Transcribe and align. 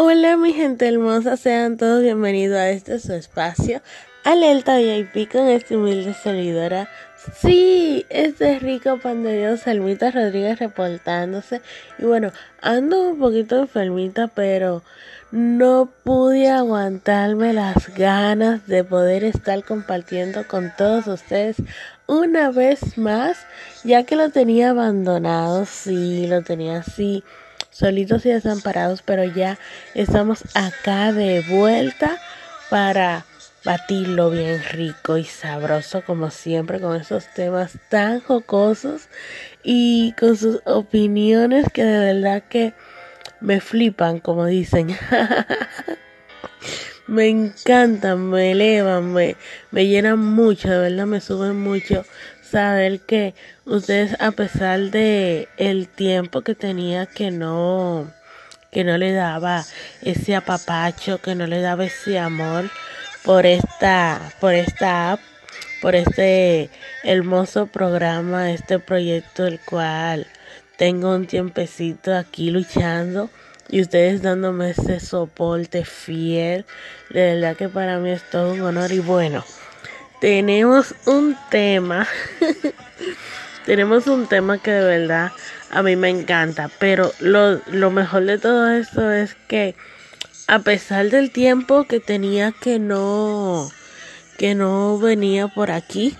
Hola 0.00 0.36
mi 0.36 0.52
gente 0.52 0.86
hermosa, 0.86 1.36
sean 1.36 1.76
todos 1.76 2.04
bienvenidos 2.04 2.56
a 2.56 2.70
este 2.70 3.00
su 3.00 3.14
espacio, 3.14 3.82
Alerta 4.22 4.76
VIP 4.78 5.28
con 5.28 5.48
esta 5.48 5.74
humilde 5.76 6.14
servidora. 6.14 6.88
Sí, 7.40 8.06
este 8.08 8.60
rico 8.60 9.00
pan 9.00 9.24
de 9.24 9.36
Dios, 9.36 9.62
Salmita 9.62 10.12
Rodríguez 10.12 10.60
reportándose. 10.60 11.62
Y 11.98 12.04
bueno, 12.04 12.30
ando 12.60 13.08
un 13.08 13.18
poquito 13.18 13.58
enfermita, 13.58 14.28
pero 14.28 14.84
no 15.32 15.90
pude 16.04 16.48
aguantarme 16.48 17.52
las 17.52 17.92
ganas 17.96 18.68
de 18.68 18.84
poder 18.84 19.24
estar 19.24 19.64
compartiendo 19.64 20.46
con 20.46 20.72
todos 20.78 21.08
ustedes 21.08 21.56
una 22.06 22.52
vez 22.52 22.98
más, 22.98 23.36
ya 23.82 24.04
que 24.04 24.14
lo 24.14 24.30
tenía 24.30 24.70
abandonado, 24.70 25.66
sí, 25.66 26.28
lo 26.28 26.42
tenía 26.42 26.78
así 26.78 27.24
solitos 27.78 28.26
y 28.26 28.30
desamparados, 28.30 29.02
pero 29.02 29.22
ya 29.22 29.56
estamos 29.94 30.42
acá 30.54 31.12
de 31.12 31.42
vuelta 31.48 32.18
para 32.70 33.24
batirlo 33.64 34.30
bien 34.30 34.60
rico 34.72 35.16
y 35.16 35.24
sabroso 35.24 36.02
como 36.04 36.30
siempre 36.30 36.80
con 36.80 37.00
esos 37.00 37.32
temas 37.34 37.78
tan 37.88 38.20
jocosos 38.20 39.08
y 39.62 40.12
con 40.18 40.36
sus 40.36 40.60
opiniones 40.64 41.66
que 41.72 41.84
de 41.84 42.14
verdad 42.14 42.42
que 42.48 42.74
me 43.40 43.60
flipan 43.60 44.18
como 44.18 44.46
dicen. 44.46 44.96
Me 47.06 47.26
encantan 47.26 48.28
me 48.28 48.50
elevan 48.50 49.14
me, 49.14 49.36
me 49.70 49.86
llenan 49.86 50.18
mucho 50.18 50.68
de 50.68 50.78
verdad 50.78 51.06
me 51.06 51.22
suben 51.22 51.58
mucho 51.58 52.04
saber 52.50 53.00
que 53.00 53.34
ustedes 53.64 54.16
a 54.20 54.30
pesar 54.32 54.90
de 54.90 55.48
el 55.56 55.88
tiempo 55.88 56.42
que 56.42 56.54
tenía 56.54 57.06
que 57.06 57.30
no 57.30 58.10
que 58.70 58.84
no 58.84 58.98
le 58.98 59.12
daba 59.12 59.64
ese 60.02 60.36
apapacho, 60.36 61.18
que 61.18 61.34
no 61.34 61.46
le 61.46 61.60
daba 61.60 61.84
ese 61.86 62.18
amor 62.18 62.70
por 63.24 63.46
esta 63.46 64.20
por 64.40 64.54
esta 64.54 65.12
app, 65.12 65.20
por 65.80 65.94
este 65.94 66.70
hermoso 67.04 67.66
programa, 67.66 68.52
este 68.52 68.78
proyecto 68.78 69.46
el 69.46 69.60
cual 69.60 70.26
tengo 70.76 71.14
un 71.14 71.26
tiempecito 71.26 72.14
aquí 72.14 72.50
luchando 72.50 73.30
y 73.68 73.82
ustedes 73.82 74.22
dándome 74.22 74.70
ese 74.70 75.00
soporte 75.00 75.84
fiel. 75.84 76.64
De 77.10 77.34
verdad 77.34 77.56
que 77.56 77.68
para 77.68 77.98
mí 77.98 78.10
es 78.10 78.22
todo 78.30 78.52
un 78.52 78.60
honor 78.62 78.92
y 78.92 79.00
bueno, 79.00 79.44
tenemos 80.20 80.94
un 81.06 81.36
tema, 81.50 82.06
tenemos 83.66 84.06
un 84.06 84.26
tema 84.26 84.58
que 84.58 84.70
de 84.70 84.84
verdad 84.84 85.32
a 85.70 85.82
mí 85.82 85.96
me 85.96 86.08
encanta, 86.08 86.70
pero 86.78 87.12
lo, 87.20 87.60
lo 87.66 87.90
mejor 87.90 88.24
de 88.24 88.38
todo 88.38 88.70
esto 88.70 89.12
es 89.12 89.34
que 89.48 89.74
a 90.46 90.60
pesar 90.60 91.10
del 91.10 91.30
tiempo 91.30 91.84
que 91.84 92.00
tenía 92.00 92.52
que 92.52 92.78
no, 92.78 93.70
que 94.38 94.54
no 94.54 94.98
venía 94.98 95.48
por 95.48 95.70
aquí, 95.70 96.16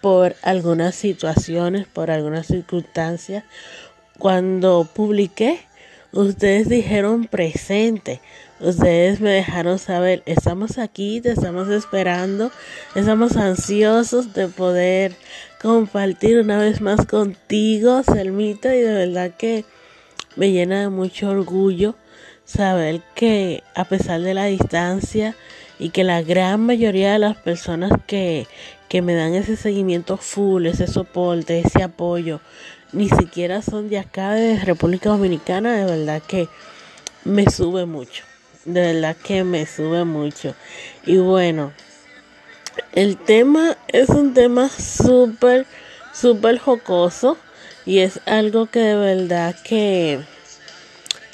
por 0.00 0.36
algunas 0.42 0.94
situaciones, 0.94 1.86
por 1.86 2.10
algunas 2.10 2.46
circunstancias, 2.46 3.44
cuando 4.18 4.88
publiqué, 4.92 5.60
ustedes 6.12 6.68
dijeron 6.68 7.26
presente. 7.26 8.20
Ustedes 8.60 9.20
me 9.20 9.30
dejaron 9.30 9.78
saber, 9.78 10.24
estamos 10.26 10.78
aquí, 10.78 11.20
te 11.20 11.30
estamos 11.30 11.68
esperando, 11.68 12.50
estamos 12.96 13.36
ansiosos 13.36 14.34
de 14.34 14.48
poder 14.48 15.14
compartir 15.62 16.38
una 16.38 16.58
vez 16.58 16.80
más 16.80 17.06
contigo, 17.06 18.02
Selmita, 18.02 18.74
y 18.74 18.80
de 18.80 18.92
verdad 18.94 19.30
que 19.38 19.64
me 20.34 20.50
llena 20.50 20.80
de 20.80 20.88
mucho 20.88 21.30
orgullo 21.30 21.94
saber 22.44 23.00
que 23.14 23.62
a 23.76 23.84
pesar 23.84 24.22
de 24.22 24.34
la 24.34 24.46
distancia 24.46 25.36
y 25.78 25.90
que 25.90 26.02
la 26.02 26.22
gran 26.22 26.60
mayoría 26.60 27.12
de 27.12 27.20
las 27.20 27.36
personas 27.36 27.92
que, 28.08 28.48
que 28.88 29.02
me 29.02 29.14
dan 29.14 29.34
ese 29.34 29.54
seguimiento 29.54 30.16
full, 30.16 30.66
ese 30.66 30.88
soporte, 30.88 31.60
ese 31.60 31.84
apoyo, 31.84 32.40
ni 32.92 33.08
siquiera 33.08 33.62
son 33.62 33.88
de 33.88 33.98
acá 33.98 34.32
de 34.32 34.58
República 34.58 35.10
Dominicana, 35.10 35.76
de 35.76 35.84
verdad 35.84 36.20
que 36.26 36.48
me 37.24 37.48
sube 37.48 37.86
mucho 37.86 38.27
de 38.64 38.92
verdad 38.92 39.16
que 39.16 39.44
me 39.44 39.66
sube 39.66 40.04
mucho. 40.04 40.54
Y 41.04 41.18
bueno, 41.18 41.72
el 42.92 43.16
tema 43.16 43.76
es 43.88 44.08
un 44.08 44.34
tema 44.34 44.68
súper, 44.68 45.66
súper 46.12 46.58
jocoso 46.58 47.36
y 47.86 47.98
es 48.00 48.20
algo 48.26 48.66
que 48.66 48.80
de 48.80 48.96
verdad 48.96 49.56
que, 49.64 50.20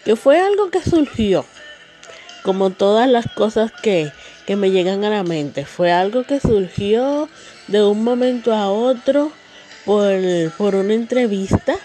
que 0.04 0.16
fue 0.16 0.40
algo 0.40 0.70
que 0.70 0.82
surgió. 0.82 1.44
Como 2.42 2.70
todas 2.70 3.08
las 3.08 3.26
cosas 3.32 3.72
que, 3.72 4.12
que 4.46 4.56
me 4.56 4.70
llegan 4.70 5.04
a 5.04 5.10
la 5.10 5.22
mente. 5.22 5.64
Fue 5.64 5.90
algo 5.90 6.24
que 6.24 6.40
surgió 6.40 7.28
de 7.68 7.82
un 7.82 8.04
momento 8.04 8.54
a 8.54 8.70
otro 8.70 9.32
por, 9.84 10.12
por 10.58 10.74
una 10.74 10.92
entrevista. 10.92 11.76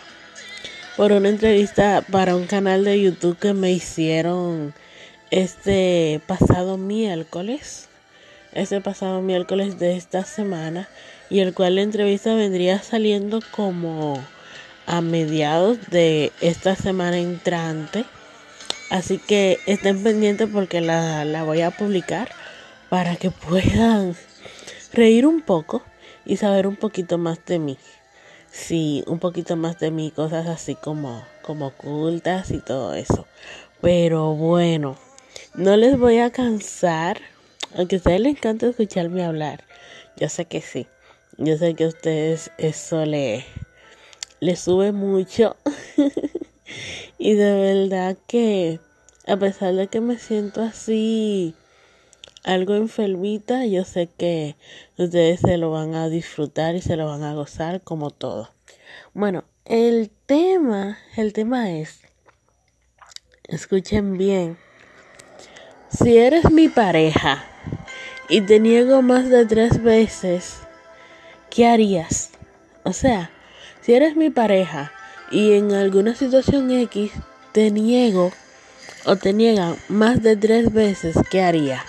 Por 0.97 1.13
una 1.13 1.29
entrevista 1.29 2.03
para 2.11 2.35
un 2.35 2.45
canal 2.45 2.83
de 2.83 3.01
YouTube 3.01 3.37
que 3.39 3.53
me 3.53 3.71
hicieron 3.71 4.73
este 5.31 6.21
pasado 6.25 6.77
miércoles, 6.77 7.87
este 8.53 8.81
pasado 8.81 9.21
miércoles 9.21 9.79
de 9.79 9.95
esta 9.95 10.23
semana, 10.23 10.89
y 11.29 11.39
el 11.39 11.53
cual 11.53 11.75
la 11.75 11.81
entrevista 11.81 12.33
vendría 12.33 12.81
saliendo 12.81 13.39
como 13.51 14.23
a 14.87 15.01
mediados 15.01 15.77
de 15.89 16.31
esta 16.41 16.75
semana 16.75 17.19
entrante. 17.19 18.05
Así 18.89 19.19
que 19.19 19.59
estén 19.67 20.01
pendientes 20.01 20.49
porque 20.51 20.81
la, 20.81 21.25
la 21.25 21.43
voy 21.43 21.61
a 21.61 21.69
publicar 21.69 22.31
para 22.89 23.15
que 23.15 23.29
puedan 23.29 24.15
reír 24.91 25.27
un 25.27 25.41
poco 25.41 25.83
y 26.25 26.37
saber 26.37 26.65
un 26.65 26.75
poquito 26.75 27.19
más 27.19 27.45
de 27.45 27.59
mí. 27.59 27.77
Sí, 28.51 29.03
un 29.05 29.19
poquito 29.19 29.55
más 29.55 29.77
de 29.77 29.91
mí, 29.91 30.09
cosas 30.09 30.47
así 30.47 30.73
como, 30.73 31.23
como 31.43 31.67
ocultas 31.67 32.49
y 32.49 32.59
todo 32.59 32.95
eso. 32.95 33.27
Pero 33.79 34.33
bueno. 34.33 34.97
No 35.55 35.75
les 35.77 35.97
voy 35.97 36.19
a 36.19 36.29
cansar, 36.29 37.19
aunque 37.75 37.95
a 37.95 37.97
ustedes 37.97 38.21
les 38.21 38.37
encanta 38.37 38.67
escucharme 38.67 39.25
hablar. 39.25 39.63
Yo 40.15 40.29
sé 40.29 40.45
que 40.45 40.61
sí. 40.61 40.87
Yo 41.37 41.57
sé 41.57 41.73
que 41.73 41.85
a 41.85 41.87
ustedes 41.87 42.51
eso 42.57 43.05
le, 43.05 43.45
le 44.39 44.55
sube 44.55 44.91
mucho. 44.91 45.55
y 47.17 47.33
de 47.33 47.53
verdad 47.53 48.17
que 48.27 48.79
a 49.27 49.37
pesar 49.37 49.73
de 49.73 49.87
que 49.87 50.01
me 50.01 50.19
siento 50.19 50.61
así 50.61 51.55
algo 52.43 52.75
enfermita, 52.75 53.65
yo 53.65 53.85
sé 53.85 54.07
que 54.07 54.55
ustedes 54.97 55.39
se 55.39 55.57
lo 55.57 55.71
van 55.71 55.95
a 55.95 56.09
disfrutar 56.09 56.75
y 56.75 56.81
se 56.81 56.95
lo 56.95 57.07
van 57.07 57.23
a 57.23 57.33
gozar 57.33 57.81
como 57.81 58.11
todo. 58.11 58.49
Bueno, 59.13 59.43
el 59.65 60.11
tema, 60.25 60.99
el 61.17 61.33
tema 61.33 61.71
es, 61.71 62.01
escuchen 63.47 64.17
bien, 64.17 64.57
si 65.89 66.17
eres 66.17 66.51
mi 66.51 66.69
pareja 66.69 67.43
y 68.27 68.41
te 68.41 68.59
niego 68.59 69.01
más 69.01 69.29
de 69.29 69.45
tres 69.45 69.81
veces, 69.81 70.57
¿qué 71.49 71.67
harías? 71.67 72.29
O 72.83 72.93
sea, 72.93 73.31
si 73.81 73.93
eres 73.93 74.15
mi 74.15 74.29
pareja 74.29 74.91
y 75.31 75.53
en 75.53 75.73
alguna 75.73 76.15
situación 76.15 76.69
X 76.71 77.11
te 77.51 77.71
niego 77.71 78.31
o 79.05 79.15
te 79.15 79.33
niegan 79.33 79.75
más 79.87 80.21
de 80.21 80.35
tres 80.35 80.71
veces, 80.71 81.15
¿qué 81.31 81.41
haría? 81.41 81.83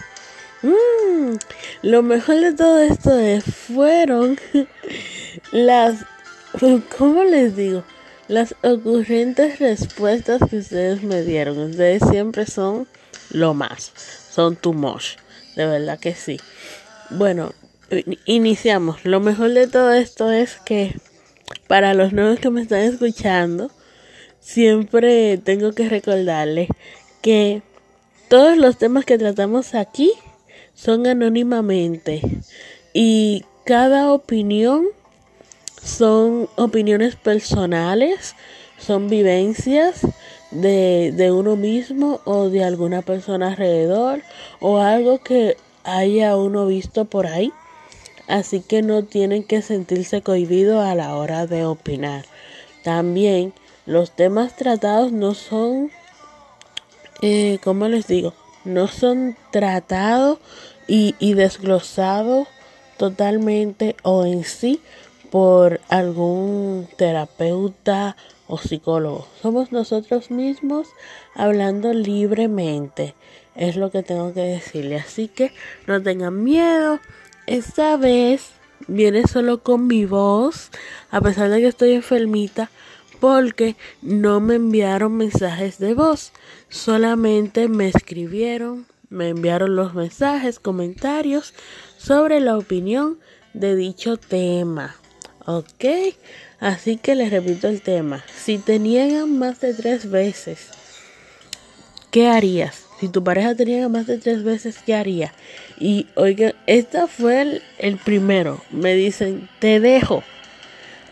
Mm, 0.62 1.36
lo 1.82 2.02
mejor 2.02 2.40
de 2.40 2.52
todo 2.52 2.80
esto 2.80 3.18
es, 3.18 3.44
fueron 3.44 4.38
las, 5.52 6.04
¿cómo 6.98 7.24
les 7.24 7.56
digo? 7.56 7.84
Las 8.28 8.54
ocurrentes 8.62 9.58
respuestas 9.58 10.40
que 10.48 10.58
ustedes 10.58 11.02
me 11.02 11.22
dieron. 11.22 11.58
Ustedes 11.58 12.02
siempre 12.08 12.46
son 12.46 12.86
lo 13.30 13.54
más. 13.54 13.92
Son 14.30 14.56
too 14.56 14.72
much. 14.72 15.16
De 15.56 15.66
verdad 15.66 15.98
que 15.98 16.14
sí. 16.14 16.38
Bueno, 17.10 17.52
iniciamos. 18.24 19.04
Lo 19.04 19.20
mejor 19.20 19.50
de 19.50 19.66
todo 19.66 19.92
esto 19.92 20.30
es 20.30 20.56
que 20.64 20.96
para 21.66 21.94
los 21.94 22.12
nuevos 22.12 22.38
que 22.38 22.50
me 22.50 22.62
están 22.62 22.80
escuchando, 22.80 23.70
siempre 24.40 25.38
tengo 25.38 25.72
que 25.72 25.88
recordarles 25.88 26.68
que 27.22 27.62
todos 28.28 28.56
los 28.56 28.78
temas 28.78 29.04
que 29.04 29.18
tratamos 29.18 29.74
aquí 29.74 30.12
son 30.74 31.06
anónimamente 31.06 32.22
y 32.92 33.44
cada 33.64 34.12
opinión 34.12 34.86
son 35.82 36.48
opiniones 36.56 37.16
personales, 37.16 38.34
son 38.78 39.08
vivencias 39.08 40.06
de, 40.50 41.12
de 41.12 41.32
uno 41.32 41.56
mismo 41.56 42.20
o 42.24 42.48
de 42.48 42.64
alguna 42.64 43.02
persona 43.02 43.48
alrededor 43.48 44.22
o 44.60 44.78
algo 44.78 45.18
que 45.18 45.56
haya 45.84 46.36
uno 46.36 46.66
visto 46.66 47.04
por 47.04 47.26
ahí. 47.26 47.52
Así 48.28 48.60
que 48.60 48.82
no 48.82 49.04
tienen 49.04 49.42
que 49.42 49.60
sentirse 49.62 50.22
cohibidos 50.22 50.84
a 50.84 50.94
la 50.94 51.16
hora 51.16 51.46
de 51.46 51.64
opinar. 51.64 52.24
También 52.84 53.52
los 53.86 54.12
temas 54.12 54.56
tratados 54.56 55.10
no 55.10 55.34
son 55.34 55.90
eh, 57.22 57.58
como 57.62 57.86
les 57.88 58.06
digo, 58.06 58.32
no 58.64 58.88
son 58.88 59.36
tratados 59.50 60.38
y, 60.88 61.14
y 61.18 61.34
desglosados 61.34 62.48
totalmente 62.96 63.94
o 64.02 64.24
en 64.24 64.44
sí 64.44 64.80
por 65.30 65.80
algún 65.88 66.88
terapeuta 66.96 68.16
o 68.50 68.58
psicólogo. 68.58 69.28
Somos 69.40 69.70
nosotros 69.70 70.30
mismos 70.32 70.88
hablando 71.34 71.92
libremente. 71.92 73.14
Es 73.54 73.76
lo 73.76 73.92
que 73.92 74.02
tengo 74.02 74.34
que 74.34 74.40
decirle. 74.40 74.96
Así 74.96 75.28
que 75.28 75.52
no 75.86 76.02
tengan 76.02 76.42
miedo. 76.42 76.98
Esta 77.46 77.96
vez 77.96 78.50
viene 78.88 79.22
solo 79.28 79.62
con 79.62 79.86
mi 79.86 80.04
voz, 80.04 80.70
a 81.10 81.20
pesar 81.20 81.48
de 81.48 81.60
que 81.60 81.68
estoy 81.68 81.92
enfermita, 81.92 82.70
porque 83.20 83.76
no 84.02 84.40
me 84.40 84.56
enviaron 84.56 85.16
mensajes 85.16 85.78
de 85.78 85.94
voz. 85.94 86.32
Solamente 86.68 87.68
me 87.68 87.86
escribieron, 87.88 88.86
me 89.10 89.28
enviaron 89.28 89.76
los 89.76 89.94
mensajes, 89.94 90.58
comentarios 90.58 91.54
sobre 91.98 92.40
la 92.40 92.58
opinión 92.58 93.20
de 93.54 93.76
dicho 93.76 94.16
tema. 94.16 94.96
¿Ok? 95.46 95.84
Así 96.60 96.98
que 96.98 97.14
les 97.14 97.30
repito 97.30 97.68
el 97.68 97.80
tema. 97.80 98.22
Si 98.36 98.58
te 98.58 98.78
niegan 98.78 99.38
más 99.38 99.60
de 99.60 99.72
tres 99.72 100.10
veces, 100.10 100.68
¿qué 102.10 102.28
harías? 102.28 102.84
Si 103.00 103.08
tu 103.08 103.24
pareja 103.24 103.54
te 103.54 103.64
niega 103.64 103.88
más 103.88 104.06
de 104.06 104.18
tres 104.18 104.44
veces, 104.44 104.76
¿qué 104.84 104.94
haría? 104.94 105.32
Y 105.78 106.06
oigan, 106.16 106.52
este 106.66 107.06
fue 107.06 107.40
el, 107.40 107.62
el 107.78 107.96
primero. 107.96 108.62
Me 108.70 108.94
dicen, 108.94 109.48
te 109.58 109.80
dejo. 109.80 110.22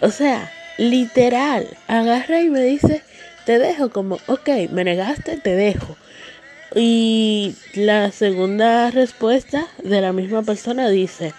O 0.03 0.11
sea, 0.11 0.53
literal, 0.77 1.67
agarra 1.87 2.43
y 2.43 2.51
me 2.51 2.61
dice, 2.61 3.03
te 3.47 3.59
dejo 3.59 3.89
como, 3.89 4.19
ok, 4.27 4.49
me 4.71 4.85
negaste, 4.85 5.39
te 5.39 5.57
dejo. 5.57 5.97
Y 6.75 7.57
la 7.73 8.13
segunda 8.13 8.91
respuesta 8.91 9.67
de 9.83 10.03
la 10.03 10.13
misma 10.13 10.43
persona 10.43 10.91
dice, 10.91 11.33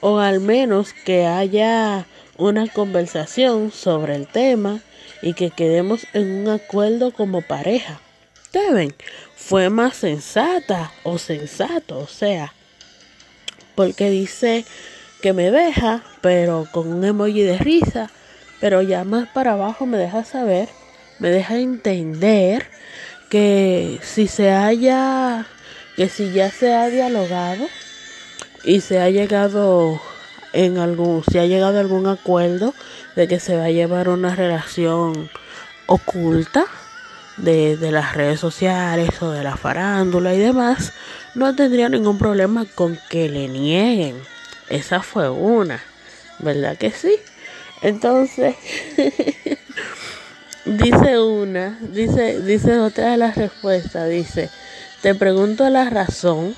o 0.00 0.18
al 0.18 0.38
menos 0.38 0.92
que 1.04 1.26
haya 1.26 2.06
una 2.36 2.66
conversación 2.68 3.70
sobre 3.70 4.16
el 4.16 4.26
tema 4.26 4.80
y 5.22 5.34
que 5.34 5.50
quedemos 5.50 6.06
en 6.12 6.30
un 6.42 6.48
acuerdo 6.48 7.12
como 7.12 7.42
pareja. 7.42 8.00
Deben, 8.52 8.94
fue 9.36 9.70
más 9.70 9.96
sensata 9.96 10.92
o 11.04 11.18
sensato, 11.18 11.98
o 11.98 12.06
sea, 12.06 12.52
porque 13.74 14.10
dice 14.10 14.64
que 15.22 15.32
me 15.32 15.50
deja, 15.50 16.02
pero 16.20 16.66
con 16.72 16.88
un 16.88 17.04
emoji 17.04 17.42
de 17.42 17.58
risa, 17.58 18.10
pero 18.60 18.82
ya 18.82 19.04
más 19.04 19.28
para 19.28 19.52
abajo 19.52 19.86
me 19.86 19.96
deja 19.96 20.24
saber, 20.24 20.68
me 21.18 21.30
deja 21.30 21.56
entender 21.56 22.66
que 23.30 23.98
si 24.02 24.26
se 24.28 24.50
haya, 24.50 25.46
que 25.96 26.08
si 26.08 26.32
ya 26.32 26.50
se 26.50 26.74
ha 26.74 26.88
dialogado 26.88 27.66
y 28.64 28.80
se 28.82 29.00
ha 29.00 29.08
llegado 29.08 30.00
en 30.52 30.78
algún, 30.78 31.24
si 31.30 31.38
ha 31.38 31.46
llegado 31.46 31.78
algún 31.78 32.06
acuerdo 32.06 32.74
de 33.16 33.28
que 33.28 33.40
se 33.40 33.56
va 33.56 33.64
a 33.64 33.70
llevar 33.70 34.08
una 34.08 34.34
relación 34.34 35.30
oculta 35.86 36.66
de, 37.36 37.76
de 37.76 37.92
las 37.92 38.14
redes 38.14 38.40
sociales 38.40 39.10
o 39.22 39.30
de 39.30 39.42
la 39.42 39.56
farándula 39.56 40.34
y 40.34 40.38
demás, 40.38 40.92
no 41.34 41.54
tendría 41.54 41.88
ningún 41.88 42.18
problema 42.18 42.66
con 42.74 42.98
que 43.08 43.28
le 43.28 43.48
nieguen. 43.48 44.16
Esa 44.68 45.02
fue 45.02 45.28
una, 45.28 45.82
¿verdad 46.38 46.76
que 46.76 46.90
sí? 46.90 47.16
Entonces, 47.82 48.54
dice 50.64 51.18
una, 51.18 51.78
dice, 51.80 52.40
dice 52.40 52.78
otra 52.78 53.10
de 53.10 53.16
las 53.16 53.36
respuestas, 53.36 54.08
dice, 54.08 54.50
te 55.02 55.14
pregunto 55.14 55.68
la 55.68 55.90
razón 55.90 56.54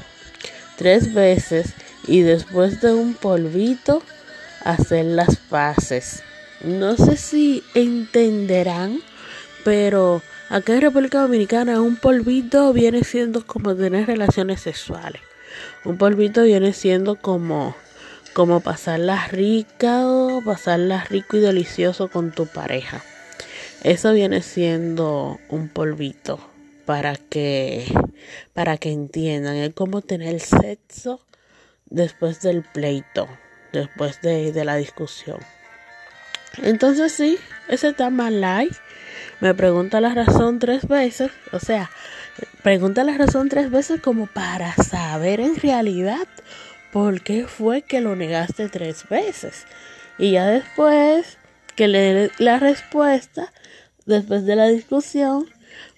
tres 0.77 1.15
veces 1.15 1.73
y 2.07 2.23
después 2.23 2.81
de 2.81 2.93
un 2.95 3.15
polvito 3.15 4.03
hacer 4.63 5.05
las 5.05 5.37
paces. 5.37 6.23
No 6.63 6.97
sé 6.97 7.17
si 7.17 7.63
entenderán, 7.75 9.01
pero 9.65 10.23
acá 10.49 10.75
en 10.75 10.81
República 10.83 11.21
Dominicana 11.21 11.81
un 11.81 11.97
polvito 11.97 12.73
viene 12.73 13.05
siendo 13.05 13.47
como 13.47 13.75
tener 13.75 14.07
relaciones 14.07 14.61
sexuales. 14.63 15.21
Un 15.85 15.99
polvito 15.99 16.43
viene 16.43 16.73
siendo 16.73 17.17
como 17.17 17.77
como 18.33 18.59
pasarla 18.59 19.29
rica 19.29 20.09
o 20.09 20.43
pasarla 20.45 21.05
rico 21.05 21.37
y 21.37 21.41
delicioso 21.41 22.09
con 22.09 22.33
tu 22.33 22.47
pareja. 22.47 23.05
Eso 23.85 24.13
viene 24.13 24.43
siendo 24.43 25.39
un 25.49 25.69
polvito 25.69 26.41
para 26.85 27.17
que 27.17 27.87
para 28.53 28.77
que 28.77 28.91
entiendan 28.91 29.57
es 29.57 29.73
como 29.75 30.01
tener 30.01 30.41
sexo 30.41 31.21
después 31.95 32.41
del 32.43 32.63
pleito, 32.63 33.29
después 33.73 34.21
de, 34.21 34.65
la 34.65 34.77
discusión. 34.77 35.39
Entonces 36.63 37.13
sí, 37.13 37.39
ese 37.69 37.95
light. 38.31 38.75
Me 39.41 39.55
pregunta 39.55 40.01
la 40.01 40.15
razón 40.15 40.59
tres 40.59 40.87
veces, 40.89 41.31
o 41.53 41.61
sea, 41.61 41.91
pregunta 42.63 43.05
la 43.05 43.17
razón 43.17 43.49
tres 43.49 43.71
veces 43.71 44.01
como 44.01 44.27
para 44.27 44.75
saber 44.75 45.41
en 45.41 45.57
realidad 45.57 46.27
por 46.93 47.23
qué 47.23 47.47
fue 47.47 47.83
que 47.83 48.01
lo 48.01 48.17
negaste 48.17 48.69
tres 48.69 49.09
veces. 49.09 49.67
Y 50.19 50.33
ya 50.33 50.47
después 50.47 51.39
que 51.77 51.89
le 51.89 51.99
dé 51.99 52.31
la 52.39 52.59
respuesta, 52.59 53.53
después 54.07 54.45
de 54.47 54.57
la 54.57 54.67
discusión, 54.67 55.47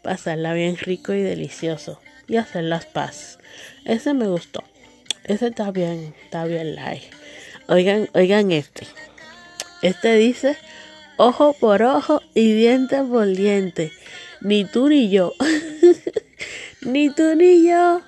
pasarla 0.02 0.52
bien 0.52 0.76
rico 0.76 1.12
y 1.12 1.22
delicioso 1.22 2.00
y 2.26 2.37
hacer 2.37 2.64
las 2.64 2.87
paces. 2.87 3.38
Ese 3.84 4.14
me 4.14 4.26
gustó. 4.26 4.64
Ese 5.26 5.49
está 5.49 5.73
bien, 5.73 6.14
está 6.25 6.44
bien 6.44 6.76
light. 6.76 7.02
Oigan, 7.67 8.08
oigan 8.14 8.52
este. 8.52 8.87
Este 9.82 10.14
dice 10.14 10.56
ojo 11.17 11.52
por 11.55 11.82
ojo 11.82 12.23
y 12.32 12.52
diente 12.52 13.02
por 13.02 13.26
diente. 13.26 13.90
Ni 14.40 14.64
tú 14.64 14.88
ni 14.88 15.11
yo. 15.11 15.34
ni 16.82 17.11
tú 17.11 17.34
ni 17.34 17.69
yo. 17.69 18.02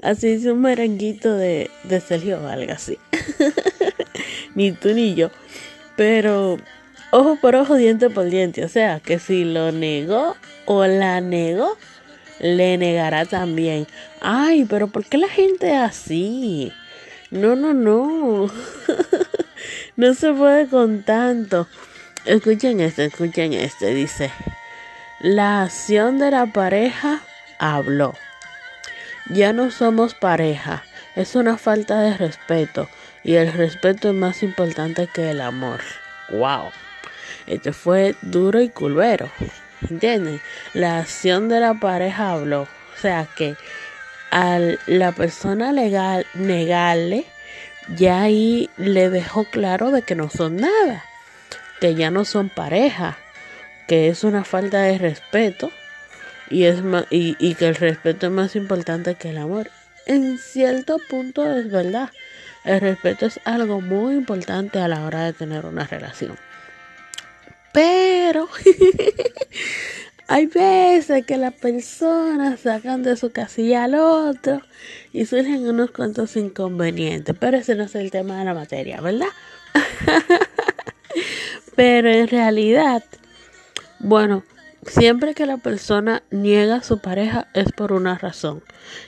Así 0.00 0.36
dice 0.36 0.52
un 0.52 0.62
merenguito 0.62 1.36
de, 1.36 1.70
de 1.84 2.00
Sergio 2.00 2.42
Valga, 2.42 2.78
sí. 2.78 2.96
ni 4.54 4.72
tú 4.72 4.94
ni 4.94 5.14
yo. 5.14 5.30
Pero 5.96 6.56
ojo 7.10 7.36
por 7.36 7.54
ojo, 7.54 7.74
diente 7.74 8.08
por 8.08 8.30
diente. 8.30 8.64
O 8.64 8.68
sea, 8.70 9.00
que 9.00 9.18
si 9.18 9.44
lo 9.44 9.72
negó 9.72 10.36
o 10.64 10.86
la 10.86 11.20
negó, 11.20 11.76
le 12.40 12.78
negará 12.78 13.26
también. 13.26 13.86
Ay, 14.20 14.64
pero 14.64 14.88
¿por 14.88 15.04
qué 15.04 15.18
la 15.18 15.28
gente 15.28 15.76
así? 15.76 16.72
No, 17.30 17.54
no, 17.54 17.72
no. 17.74 18.50
no 19.96 20.14
se 20.14 20.32
puede 20.32 20.66
con 20.66 21.02
tanto. 21.02 21.68
Escuchen 22.24 22.80
este, 22.80 23.04
escuchen 23.06 23.52
este. 23.52 23.94
Dice, 23.94 24.30
la 25.20 25.62
acción 25.62 26.18
de 26.18 26.30
la 26.30 26.46
pareja 26.46 27.20
habló. 27.58 28.14
Ya 29.28 29.52
no 29.52 29.70
somos 29.70 30.14
pareja. 30.14 30.82
Es 31.14 31.34
una 31.34 31.56
falta 31.56 32.00
de 32.00 32.16
respeto. 32.16 32.88
Y 33.22 33.34
el 33.34 33.52
respeto 33.52 34.08
es 34.08 34.14
más 34.14 34.42
importante 34.42 35.06
que 35.06 35.30
el 35.30 35.40
amor. 35.40 35.80
Wow. 36.30 36.70
Este 37.46 37.72
fue 37.72 38.16
duro 38.22 38.60
y 38.60 38.70
culvero. 38.70 39.30
¿Entienden? 39.88 40.40
La 40.74 40.98
acción 40.98 41.48
de 41.48 41.60
la 41.60 41.74
pareja 41.74 42.32
habló. 42.32 42.62
O 42.62 43.00
sea 43.00 43.26
que 43.36 43.56
a 44.30 44.58
la 44.86 45.12
persona 45.12 45.72
legal 45.72 46.26
negarle, 46.34 47.24
ya 47.96 48.22
ahí 48.22 48.70
le 48.76 49.10
dejó 49.10 49.44
claro 49.44 49.90
de 49.90 50.02
que 50.02 50.14
no 50.14 50.28
son 50.30 50.56
nada, 50.56 51.04
que 51.80 51.94
ya 51.94 52.10
no 52.10 52.24
son 52.24 52.48
pareja, 52.48 53.18
que 53.88 54.08
es 54.08 54.22
una 54.22 54.44
falta 54.44 54.82
de 54.82 54.98
respeto 54.98 55.72
y, 56.50 56.64
es 56.64 56.80
y, 57.10 57.36
y 57.38 57.54
que 57.54 57.68
el 57.68 57.74
respeto 57.74 58.26
es 58.26 58.32
más 58.32 58.54
importante 58.54 59.14
que 59.14 59.30
el 59.30 59.38
amor. 59.38 59.70
En 60.06 60.38
cierto 60.38 60.98
punto 61.08 61.50
es 61.56 61.70
verdad. 61.70 62.10
El 62.64 62.80
respeto 62.80 63.26
es 63.26 63.40
algo 63.44 63.80
muy 63.80 64.14
importante 64.14 64.80
a 64.80 64.88
la 64.88 65.04
hora 65.04 65.24
de 65.24 65.32
tener 65.32 65.64
una 65.64 65.86
relación. 65.86 66.36
Pero 67.72 68.48
hay 70.28 70.46
veces 70.46 71.24
que 71.26 71.36
las 71.36 71.54
personas 71.54 72.60
sacan 72.60 73.02
de 73.02 73.16
su 73.16 73.30
casilla 73.30 73.84
al 73.84 73.94
otro 73.94 74.60
y 75.12 75.26
surgen 75.26 75.68
unos 75.68 75.90
cuantos 75.90 76.36
inconvenientes. 76.36 77.36
Pero 77.38 77.58
ese 77.58 77.74
no 77.74 77.84
es 77.84 77.94
el 77.94 78.10
tema 78.10 78.38
de 78.38 78.44
la 78.44 78.54
materia, 78.54 79.00
¿verdad? 79.00 79.28
pero 81.76 82.10
en 82.10 82.28
realidad, 82.28 83.04
bueno, 83.98 84.44
siempre 84.86 85.34
que 85.34 85.46
la 85.46 85.56
persona 85.56 86.22
niega 86.30 86.76
a 86.76 86.82
su 86.82 86.98
pareja 86.98 87.48
es 87.54 87.72
por 87.72 87.92
una 87.92 88.18
razón. 88.18 88.62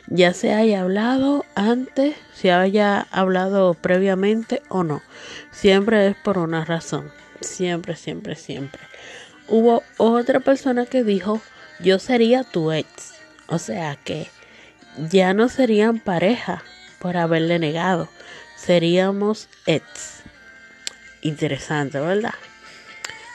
Ya 0.06 0.34
se 0.34 0.54
haya 0.54 0.82
hablado 0.82 1.44
antes, 1.54 2.14
se 2.34 2.52
haya 2.52 3.06
hablado 3.10 3.74
previamente 3.74 4.62
o 4.68 4.84
no. 4.84 5.02
Siempre 5.50 6.08
es 6.08 6.16
por 6.16 6.38
una 6.38 6.64
razón. 6.64 7.10
Siempre, 7.42 7.96
siempre, 7.96 8.36
siempre. 8.36 8.80
Hubo 9.48 9.82
otra 9.96 10.40
persona 10.40 10.86
que 10.86 11.04
dijo, 11.04 11.40
yo 11.80 11.98
sería 11.98 12.44
tu 12.44 12.72
ex. 12.72 13.14
O 13.46 13.58
sea 13.58 13.96
que 13.96 14.28
ya 15.10 15.34
no 15.34 15.48
serían 15.48 15.98
pareja 15.98 16.62
por 16.98 17.16
haberle 17.16 17.58
negado. 17.58 18.08
Seríamos 18.56 19.48
ex. 19.66 20.22
Interesante, 21.20 22.00
¿verdad? 22.00 22.34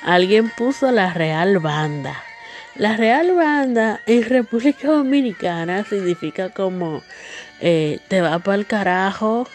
Alguien 0.03 0.49
puso 0.49 0.91
la 0.91 1.13
Real 1.13 1.59
Banda. 1.59 2.23
La 2.75 2.95
Real 2.95 3.33
Banda 3.33 4.01
en 4.05 4.23
República 4.23 4.87
Dominicana 4.87 5.83
significa 5.83 6.49
como 6.49 7.03
eh, 7.59 7.99
te 8.07 8.21
va 8.21 8.37
para 8.39 8.55
el 8.55 8.67
carajo, 8.67 9.47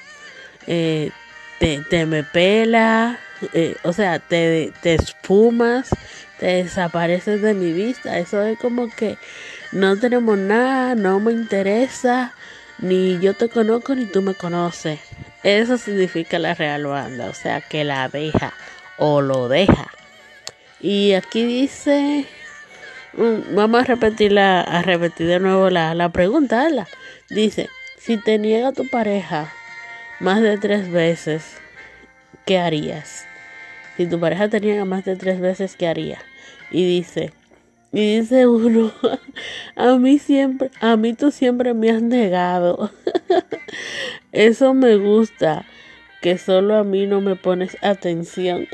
eh, 0.66 1.10
te, 1.58 2.06
me 2.06 2.24
pela, 2.24 3.18
eh, 3.52 3.76
o 3.82 3.92
sea, 3.92 4.18
te, 4.18 4.72
te 4.82 4.94
espumas, 4.94 5.90
te 6.38 6.46
desapareces 6.46 7.42
de 7.42 7.54
mi 7.54 7.72
vista. 7.72 8.18
Eso 8.18 8.42
es 8.42 8.58
como 8.58 8.88
que 8.88 9.16
no 9.72 9.98
tenemos 9.98 10.38
nada, 10.38 10.94
no 10.94 11.20
me 11.20 11.32
interesa, 11.32 12.34
ni 12.78 13.18
yo 13.20 13.34
te 13.34 13.48
conozco 13.48 13.94
ni 13.94 14.06
tú 14.06 14.22
me 14.22 14.34
conoces. 14.34 15.00
Eso 15.42 15.78
significa 15.78 16.38
la 16.38 16.54
real 16.54 16.86
banda, 16.86 17.28
o 17.28 17.34
sea, 17.34 17.60
que 17.60 17.84
la 17.84 18.08
deja 18.08 18.52
o 18.98 19.20
lo 19.20 19.48
deja. 19.48 19.90
Y 20.80 21.14
aquí 21.14 21.44
dice, 21.44 22.26
mm, 23.14 23.54
vamos 23.54 23.82
a 23.82 23.84
repetir, 23.84 24.38
a 24.38 24.82
repetir 24.82 25.26
de 25.26 25.40
nuevo 25.40 25.70
la, 25.70 25.94
la 25.94 26.08
pregunta. 26.10 26.68
Dice, 27.28 27.70
si 27.98 28.16
te 28.16 28.38
niega 28.38 28.72
tu 28.72 28.88
pareja 28.88 29.52
más 30.20 30.42
de 30.42 30.58
tres 30.58 30.90
veces, 30.90 31.56
¿qué 32.44 32.58
harías? 32.58 33.26
Si 33.96 34.06
tu 34.06 34.18
pareja 34.18 34.48
te 34.48 34.60
niega 34.60 34.84
más 34.84 35.04
de 35.04 35.16
tres 35.16 35.40
veces, 35.40 35.76
¿qué 35.76 35.86
harías? 35.86 36.22
Y 36.70 36.84
dice, 36.84 37.32
y 37.92 38.20
dice 38.20 38.46
uno, 38.46 38.90
a 39.76 39.96
mí 39.96 40.18
siempre, 40.18 40.70
a 40.80 40.96
mí 40.96 41.12
tú 41.12 41.30
siempre 41.30 41.74
me 41.74 41.90
has 41.90 42.00
negado. 42.00 42.90
Eso 44.32 44.72
me 44.72 44.96
gusta, 44.96 45.66
que 46.22 46.38
solo 46.38 46.76
a 46.76 46.84
mí 46.84 47.06
no 47.06 47.20
me 47.20 47.36
pones 47.36 47.76
atención. 47.82 48.66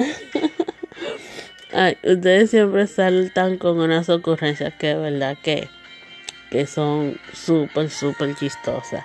Ay, 1.73 1.97
ustedes 2.05 2.51
siempre 2.51 2.87
saltan 2.87 3.59
con 3.59 3.81
unas 3.81 4.09
ocurrencias 4.09 4.73
que 4.75 4.89
de 4.89 4.95
verdad 4.95 5.37
que, 5.43 5.69
que 6.51 6.67
son 6.67 7.19
súper, 7.33 7.91
súper 7.91 8.37
chistosas. 8.37 9.05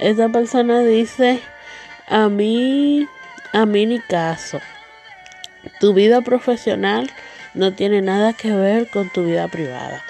Esta 0.00 0.28
persona 0.28 0.80
dice, 0.80 1.40
a 2.08 2.28
mí, 2.28 3.06
a 3.52 3.64
mí 3.64 3.86
ni 3.86 4.00
caso. 4.00 4.58
Tu 5.80 5.94
vida 5.94 6.20
profesional 6.20 7.10
no 7.54 7.72
tiene 7.74 8.02
nada 8.02 8.32
que 8.32 8.52
ver 8.52 8.88
con 8.88 9.10
tu 9.10 9.24
vida 9.24 9.48
privada. 9.48 10.02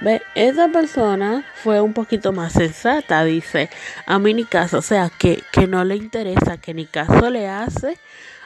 Ve, 0.00 0.22
esa 0.34 0.68
persona 0.68 1.44
fue 1.54 1.80
un 1.80 1.92
poquito 1.92 2.32
más 2.32 2.52
sensata, 2.52 3.24
dice, 3.24 3.70
a 4.06 4.18
mí 4.18 4.34
ni 4.34 4.44
caso, 4.44 4.78
o 4.78 4.82
sea, 4.82 5.10
que, 5.18 5.42
que 5.52 5.66
no 5.66 5.84
le 5.84 5.96
interesa, 5.96 6.56
que 6.56 6.74
ni 6.74 6.86
caso 6.86 7.30
le 7.30 7.48
hace 7.48 7.98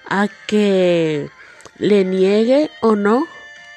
a 0.08 0.28
que 0.46 1.30
le 1.78 2.04
niegue 2.04 2.70
o 2.80 2.96
no 2.96 3.26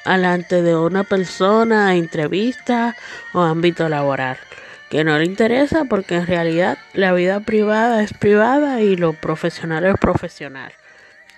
alante 0.04 0.62
de 0.62 0.76
una 0.76 1.04
persona, 1.04 1.94
entrevista 1.94 2.96
o 3.32 3.40
ámbito 3.40 3.88
laboral. 3.88 4.36
Que 4.90 5.04
no 5.04 5.18
le 5.18 5.24
interesa 5.24 5.84
porque 5.84 6.16
en 6.16 6.26
realidad 6.26 6.76
la 6.92 7.12
vida 7.12 7.40
privada 7.40 8.02
es 8.02 8.12
privada 8.12 8.82
y 8.82 8.96
lo 8.96 9.14
profesional 9.14 9.86
es 9.86 9.94
profesional. 9.98 10.72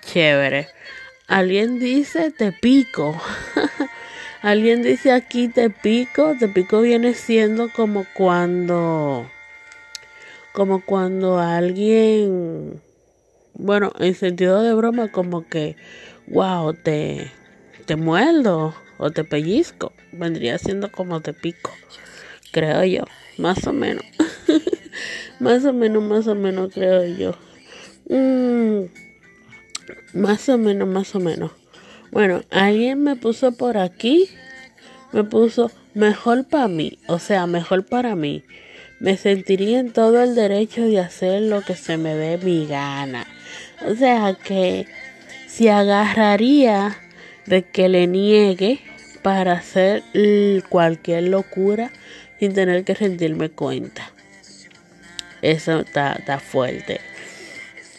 Chévere. 0.01 0.67
Alguien 1.27 1.79
dice 1.79 2.29
te 2.29 2.51
pico. 2.51 3.19
Alguien 4.43 4.83
dice 4.83 5.11
aquí 5.11 5.47
te 5.47 5.71
pico. 5.71 6.35
Te 6.39 6.47
pico 6.47 6.81
viene 6.81 7.15
siendo 7.15 7.71
como 7.71 8.05
cuando. 8.13 9.27
Como 10.53 10.85
cuando 10.85 11.39
alguien. 11.39 12.79
Bueno, 13.55 13.91
en 13.97 14.13
sentido 14.13 14.61
de 14.61 14.75
broma, 14.75 15.11
como 15.11 15.47
que. 15.47 15.75
Wow, 16.27 16.73
te. 16.75 17.31
Te 17.87 17.95
muerdo. 17.95 18.75
O 18.99 19.09
te 19.09 19.23
pellizco. 19.23 19.93
Vendría 20.11 20.59
siendo 20.59 20.91
como 20.91 21.21
te 21.21 21.33
pico. 21.33 21.71
Creo 22.51 22.83
yo. 22.83 23.05
Más 23.39 23.65
o 23.65 23.73
menos. 23.73 24.05
más 25.39 25.65
o 25.65 25.73
menos, 25.73 26.03
más 26.03 26.27
o 26.27 26.35
menos, 26.35 26.71
creo 26.71 27.03
yo. 27.03 27.35
Mmm 28.09 29.04
más 30.13 30.47
o 30.49 30.57
menos, 30.57 30.87
más 30.87 31.15
o 31.15 31.19
menos. 31.19 31.51
Bueno, 32.11 32.43
alguien 32.51 33.03
me 33.03 33.15
puso 33.15 33.51
por 33.51 33.77
aquí, 33.77 34.29
me 35.11 35.23
puso 35.23 35.71
mejor 35.93 36.45
para 36.45 36.67
mí, 36.67 36.99
o 37.07 37.19
sea, 37.19 37.47
mejor 37.47 37.85
para 37.85 38.15
mí. 38.15 38.43
Me 38.99 39.17
sentiría 39.17 39.79
en 39.79 39.91
todo 39.91 40.23
el 40.23 40.35
derecho 40.35 40.83
de 40.83 40.99
hacer 40.99 41.41
lo 41.41 41.61
que 41.61 41.75
se 41.75 41.97
me 41.97 42.15
dé 42.15 42.37
mi 42.37 42.65
gana. 42.65 43.27
O 43.85 43.95
sea 43.95 44.33
que 44.35 44.87
si 45.47 45.67
agarraría 45.67 46.97
de 47.45 47.63
que 47.63 47.89
le 47.89 48.07
niegue 48.07 48.79
para 49.21 49.53
hacer 49.53 50.03
cualquier 50.69 51.23
locura 51.29 51.91
sin 52.39 52.53
tener 52.53 52.83
que 52.83 52.93
rendirme 52.93 53.49
cuenta. 53.49 54.11
Eso 55.41 55.81
está, 55.81 56.13
está 56.13 56.39
fuerte. 56.39 57.01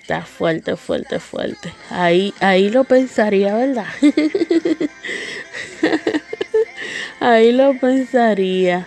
Fuerte, 0.07 0.77
fuerte, 0.77 1.19
fuerte. 1.19 1.73
Ahí, 1.91 2.33
ahí 2.39 2.71
lo 2.71 2.85
pensaría, 2.85 3.57
¿verdad? 3.57 3.87
ahí 7.21 7.51
lo 7.51 7.77
pensaría. 7.81 8.87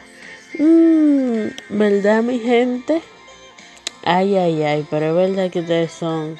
Mm, 0.57 1.47
¿Verdad, 1.69 2.23
mi 2.23 2.39
gente? 2.39 3.01
Ay, 4.05 4.37
ay, 4.37 4.63
ay, 4.63 4.87
pero 4.89 5.07
es 5.07 5.29
verdad 5.29 5.51
que 5.51 5.59
ustedes 5.59 5.91
son, 5.91 6.37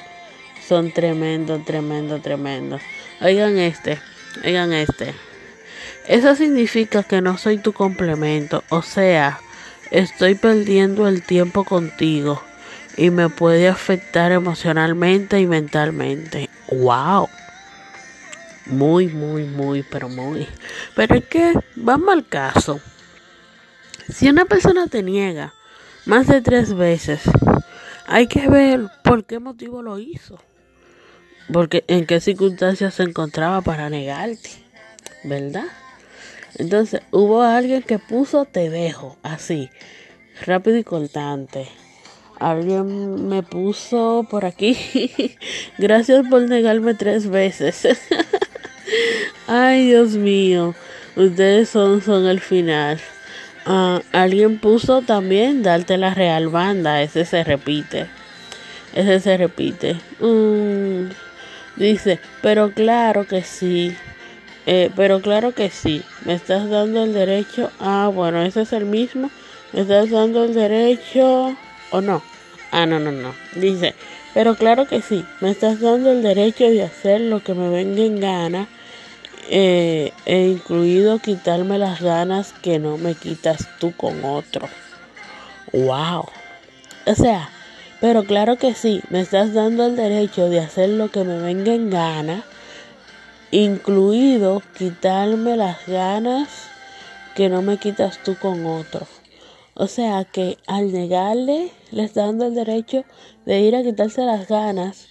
son 0.66 0.92
tremendo, 0.92 1.58
tremendo, 1.58 2.18
tremendo. 2.20 2.80
Oigan 3.20 3.58
este, 3.58 3.98
oigan 4.42 4.72
este. 4.72 5.12
Eso 6.08 6.34
significa 6.36 7.02
que 7.02 7.20
no 7.20 7.36
soy 7.36 7.58
tu 7.58 7.74
complemento, 7.74 8.64
o 8.70 8.80
sea, 8.80 9.40
estoy 9.90 10.36
perdiendo 10.36 11.06
el 11.06 11.22
tiempo 11.22 11.64
contigo 11.64 12.42
y 12.96 13.10
me 13.10 13.28
puede 13.28 13.68
afectar 13.68 14.32
emocionalmente 14.32 15.40
y 15.40 15.46
mentalmente. 15.46 16.50
¡Wow! 16.70 17.28
Muy, 18.66 19.08
muy, 19.08 19.44
muy, 19.44 19.82
pero 19.82 20.08
muy. 20.08 20.46
Pero 20.94 21.14
es 21.16 21.24
que, 21.24 21.54
vamos 21.76 22.08
al 22.10 22.26
caso. 22.26 22.80
Si 24.08 24.28
una 24.28 24.44
persona 24.44 24.86
te 24.86 25.02
niega 25.02 25.54
más 26.06 26.26
de 26.26 26.40
tres 26.40 26.74
veces, 26.74 27.20
hay 28.06 28.26
que 28.26 28.48
ver 28.48 28.88
por 29.02 29.24
qué 29.24 29.38
motivo 29.38 29.82
lo 29.82 29.98
hizo. 29.98 30.38
Porque 31.52 31.84
en 31.88 32.06
qué 32.06 32.20
circunstancias 32.20 32.94
se 32.94 33.02
encontraba 33.02 33.60
para 33.60 33.90
negarte. 33.90 34.50
¿Verdad? 35.24 35.66
Entonces, 36.56 37.02
hubo 37.10 37.42
alguien 37.42 37.82
que 37.82 37.98
puso 37.98 38.44
te 38.44 38.70
dejo 38.70 39.16
así, 39.22 39.70
rápido 40.44 40.76
y 40.76 40.84
cortante. 40.84 41.68
Alguien 42.40 43.28
me 43.28 43.42
puso 43.42 44.26
por 44.30 44.46
aquí. 44.46 44.74
Gracias 45.78 46.26
por 46.26 46.40
negarme 46.40 46.94
tres 46.94 47.28
veces. 47.28 47.86
Ay, 49.46 49.88
Dios 49.88 50.12
mío. 50.12 50.74
Ustedes 51.16 51.68
son, 51.68 52.00
son 52.00 52.26
el 52.26 52.40
final. 52.40 52.98
Ah, 53.66 54.00
alguien 54.12 54.58
puso 54.58 55.02
también 55.02 55.62
darte 55.62 55.98
la 55.98 56.14
real 56.14 56.48
banda. 56.48 57.02
Ese 57.02 57.26
se 57.26 57.44
repite. 57.44 58.06
Ese 58.94 59.20
se 59.20 59.36
repite. 59.36 59.96
Mm, 60.20 61.10
dice, 61.76 62.20
pero 62.40 62.72
claro 62.72 63.26
que 63.26 63.42
sí. 63.42 63.94
Eh, 64.64 64.90
pero 64.96 65.20
claro 65.20 65.52
que 65.52 65.68
sí. 65.68 66.02
Me 66.24 66.32
estás 66.32 66.70
dando 66.70 67.04
el 67.04 67.12
derecho. 67.12 67.70
Ah, 67.80 68.10
bueno, 68.10 68.40
ese 68.40 68.62
es 68.62 68.72
el 68.72 68.86
mismo. 68.86 69.30
Me 69.74 69.82
estás 69.82 70.08
dando 70.08 70.44
el 70.44 70.54
derecho 70.54 71.54
o 71.90 72.00
no. 72.00 72.22
Ah, 72.70 72.86
no, 72.86 73.00
no, 73.00 73.10
no. 73.12 73.34
Dice, 73.56 73.94
pero 74.32 74.54
claro 74.54 74.86
que 74.86 75.02
sí, 75.02 75.24
me 75.40 75.50
estás 75.50 75.80
dando 75.80 76.12
el 76.12 76.22
derecho 76.22 76.64
de 76.64 76.82
hacer 76.82 77.20
lo 77.20 77.42
que 77.42 77.54
me 77.54 77.68
venga 77.68 78.02
en 78.02 78.20
gana, 78.20 78.68
eh, 79.48 80.12
e 80.26 80.46
incluido 80.46 81.18
quitarme 81.18 81.78
las 81.78 82.00
ganas 82.00 82.52
que 82.62 82.78
no 82.78 82.96
me 82.96 83.14
quitas 83.14 83.68
tú 83.80 83.92
con 83.96 84.24
otro. 84.24 84.68
¡Wow! 85.72 86.28
O 87.06 87.14
sea, 87.16 87.50
pero 88.00 88.24
claro 88.24 88.56
que 88.56 88.74
sí, 88.74 89.02
me 89.10 89.20
estás 89.20 89.52
dando 89.52 89.86
el 89.86 89.96
derecho 89.96 90.48
de 90.48 90.60
hacer 90.60 90.90
lo 90.90 91.10
que 91.10 91.24
me 91.24 91.38
venga 91.38 91.74
en 91.74 91.90
gana, 91.90 92.44
incluido 93.50 94.62
quitarme 94.78 95.56
las 95.56 95.86
ganas 95.88 96.48
que 97.34 97.48
no 97.48 97.62
me 97.62 97.78
quitas 97.78 98.22
tú 98.22 98.36
con 98.36 98.64
otro. 98.64 99.06
O 99.80 99.86
sea 99.86 100.26
que 100.26 100.58
al 100.66 100.92
negarle, 100.92 101.72
le 101.90 102.04
está 102.04 102.26
dando 102.26 102.44
el 102.44 102.54
derecho 102.54 103.02
de 103.46 103.60
ir 103.60 103.74
a 103.74 103.82
quitarse 103.82 104.20
las 104.26 104.46
ganas 104.46 105.08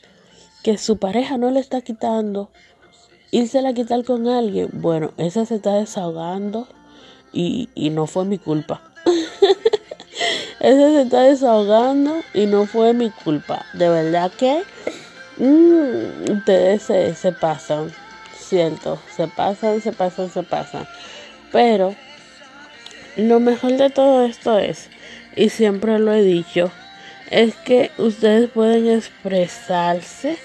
que 0.62 0.78
su 0.78 0.98
pareja 0.98 1.40
no 1.40 1.50
le 1.50 1.60
está 1.60 1.82
quitando, 1.82 2.52
irse 3.32 3.66
a 3.66 3.74
quitar 3.74 4.04
con 4.04 4.28
alguien. 4.28 4.70
Bueno, 4.74 5.12
esa 5.18 5.48
se 5.48 5.56
está 5.56 5.74
desahogando 5.74 6.68
y, 7.34 7.70
y 7.74 7.90
no 7.90 8.06
fue 8.06 8.26
mi 8.26 8.38
culpa. 8.38 8.84
ese 10.60 10.92
se 10.92 11.02
está 11.02 11.22
desahogando 11.22 12.18
y 12.36 12.46
no 12.46 12.68
fue 12.68 12.94
mi 12.94 13.10
culpa. 13.10 13.66
De 13.74 13.90
verdad 13.90 14.32
que 14.38 14.62
mm, 15.38 16.32
ustedes 16.32 16.84
se, 16.84 17.16
se 17.16 17.32
pasan, 17.32 17.92
cierto, 18.38 19.00
se 19.16 19.28
pasan, 19.28 19.82
se 19.82 19.94
pasan, 19.94 20.30
se 20.30 20.44
pasan. 20.44 20.88
Pero 21.52 21.96
lo 23.20 23.40
mejor 23.40 23.78
de 23.78 23.90
todo 23.90 24.26
esto 24.26 24.60
es, 24.60 24.90
y 25.36 25.50
siempre 25.50 26.00
lo 26.00 26.14
he 26.14 26.22
dicho, 26.22 26.72
es 27.32 27.56
que 27.56 27.92
ustedes 27.98 28.50
pueden 28.50 28.90
expresarse 28.90 30.38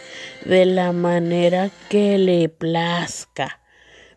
de 0.45 0.67
la 0.67 0.93
manera 0.93 1.71
que 1.89 2.19
le 2.19 2.49
plazca, 2.49 3.61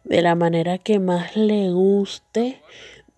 de 0.03 0.21
la 0.21 0.35
manera 0.35 0.77
que 0.77 0.99
más 0.99 1.35
le 1.35 1.71
guste, 1.71 2.61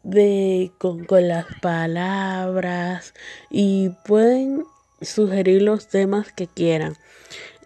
de 0.03 0.71
con, 0.77 1.05
con 1.05 1.27
las 1.27 1.45
palabras 1.61 3.13
y 3.49 3.89
pueden 4.05 4.63
sugerir 5.01 5.61
los 5.61 5.87
temas 5.87 6.31
que 6.31 6.47
quieran. 6.47 6.95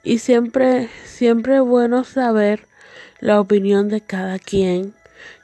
Y 0.03 0.19
siempre, 0.19 0.89
siempre 1.05 1.55
es 1.55 1.61
bueno 1.61 2.03
saber 2.03 2.67
la 3.19 3.39
opinión 3.39 3.87
de 3.87 4.01
cada 4.01 4.39
quien, 4.39 4.93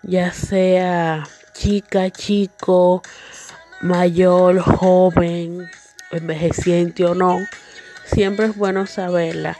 ya 0.03 0.31
sea 0.33 1.27
chica, 1.59 2.09
chico, 2.09 3.01
mayor, 3.81 4.59
joven, 4.59 5.69
envejeciente 6.09 7.03
o 7.03 7.13
no. 7.13 7.37
Siempre 8.05 8.45
es 8.45 8.55
bueno 8.55 8.87
saberla. 8.87 9.57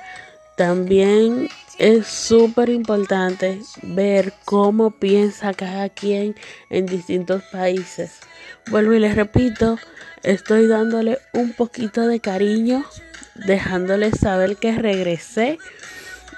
También 0.56 1.50
es 1.78 2.08
súper 2.08 2.70
importante 2.70 3.60
ver 3.82 4.34
cómo 4.46 4.92
piensa 4.92 5.54
cada 5.54 5.90
quien 5.90 6.36
en 6.70 6.86
distintos 6.86 7.44
países. 7.52 8.20
Vuelvo 8.70 8.94
y 8.94 9.00
les 9.00 9.16
repito, 9.16 9.78
estoy 10.24 10.68
dándole 10.68 11.18
un 11.34 11.52
poquito 11.52 12.08
de 12.08 12.22
cariño, 12.22 12.86
dejándoles 13.36 14.18
saber 14.20 14.56
que 14.56 14.72
regresé 14.72 15.58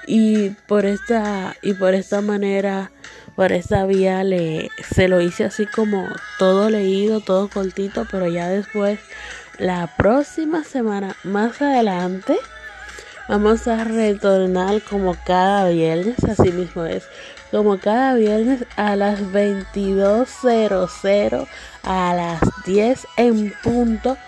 y 0.08 0.50
por 0.66 0.86
esta 0.86 1.54
y 1.62 1.74
por 1.74 1.94
esta 1.94 2.20
manera, 2.20 2.90
por 3.36 3.52
esta 3.52 3.86
vía 3.86 4.24
le 4.24 4.70
se 4.94 5.08
lo 5.08 5.20
hice 5.20 5.44
así 5.44 5.66
como 5.66 6.08
todo 6.38 6.70
leído, 6.70 7.20
todo 7.20 7.48
cortito, 7.48 8.06
pero 8.10 8.28
ya 8.28 8.48
después 8.48 8.98
la 9.58 9.88
próxima 9.96 10.64
semana 10.64 11.16
más 11.24 11.60
adelante 11.62 12.36
Vamos 13.28 13.68
a 13.68 13.84
retornar 13.84 14.82
como 14.82 15.16
cada 15.24 15.68
viernes, 15.68 16.16
así 16.24 16.50
mismo 16.50 16.84
es, 16.84 17.04
como 17.52 17.78
cada 17.78 18.14
viernes 18.14 18.64
a 18.76 18.96
las 18.96 19.20
22.00, 19.20 21.46
a 21.84 22.14
las 22.14 22.40
10 22.66 23.06
en 23.16 23.54
punto, 23.62 24.18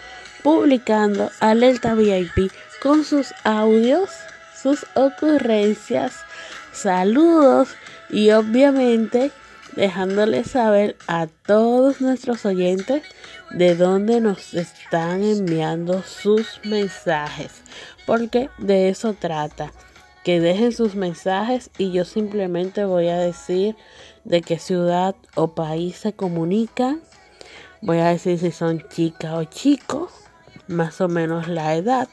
publicando 0.44 1.32
Alerta 1.40 1.94
VIP 1.94 2.52
con 2.80 3.04
sus 3.04 3.34
audios, 3.42 4.10
sus 4.54 4.86
ocurrencias, 4.94 6.12
saludos 6.72 7.70
y 8.10 8.30
obviamente 8.30 9.30
dejándoles 9.76 10.52
saber 10.52 10.96
a 11.06 11.26
todos 11.46 12.00
nuestros 12.00 12.44
oyentes 12.46 13.02
de 13.50 13.74
dónde 13.74 14.20
nos 14.20 14.54
están 14.54 15.22
enviando 15.22 16.02
sus 16.02 16.60
mensajes, 16.64 17.62
porque 18.06 18.50
de 18.58 18.88
eso 18.88 19.14
trata, 19.14 19.72
que 20.24 20.40
dejen 20.40 20.72
sus 20.72 20.94
mensajes 20.94 21.70
y 21.76 21.92
yo 21.92 22.04
simplemente 22.04 22.84
voy 22.84 23.08
a 23.08 23.18
decir 23.18 23.76
de 24.24 24.40
qué 24.40 24.58
ciudad 24.58 25.14
o 25.34 25.54
país 25.54 25.96
se 25.96 26.12
comunican, 26.14 27.02
voy 27.82 27.98
a 27.98 28.08
decir 28.08 28.38
si 28.38 28.50
son 28.50 28.86
chica 28.88 29.36
o 29.36 29.44
chico, 29.44 30.08
más 30.66 31.00
o 31.00 31.08
menos 31.08 31.46
la 31.48 31.74
edad, 31.74 32.08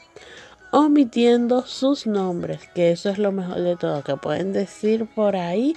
omitiendo 0.72 1.66
sus 1.66 2.06
nombres, 2.06 2.60
que 2.74 2.90
eso 2.90 3.10
es 3.10 3.18
lo 3.18 3.30
mejor 3.30 3.60
de 3.60 3.76
todo, 3.76 4.02
que 4.02 4.16
pueden 4.16 4.52
decir 4.52 5.06
por 5.06 5.36
ahí 5.36 5.76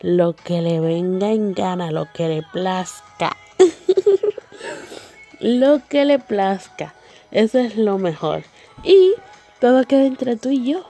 lo 0.00 0.34
que 0.34 0.62
le 0.62 0.78
venga 0.78 1.32
en 1.32 1.52
gana, 1.52 1.90
lo 1.90 2.06
que 2.14 2.28
le 2.28 2.42
plazca. 2.52 3.36
lo 5.40 5.82
que 5.88 6.04
le 6.04 6.20
plazca. 6.20 6.94
Eso 7.32 7.58
es 7.58 7.76
lo 7.76 7.98
mejor. 7.98 8.44
Y 8.84 9.14
todo 9.60 9.84
queda 9.84 10.04
entre 10.04 10.36
tú 10.36 10.50
y 10.50 10.72
yo. 10.72 10.84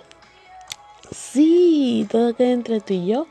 Sí, 1.11 2.07
todo 2.11 2.35
queda 2.35 2.51
entre 2.51 2.81
tú 2.81 2.93
y 2.93 3.07
yo. 3.07 3.27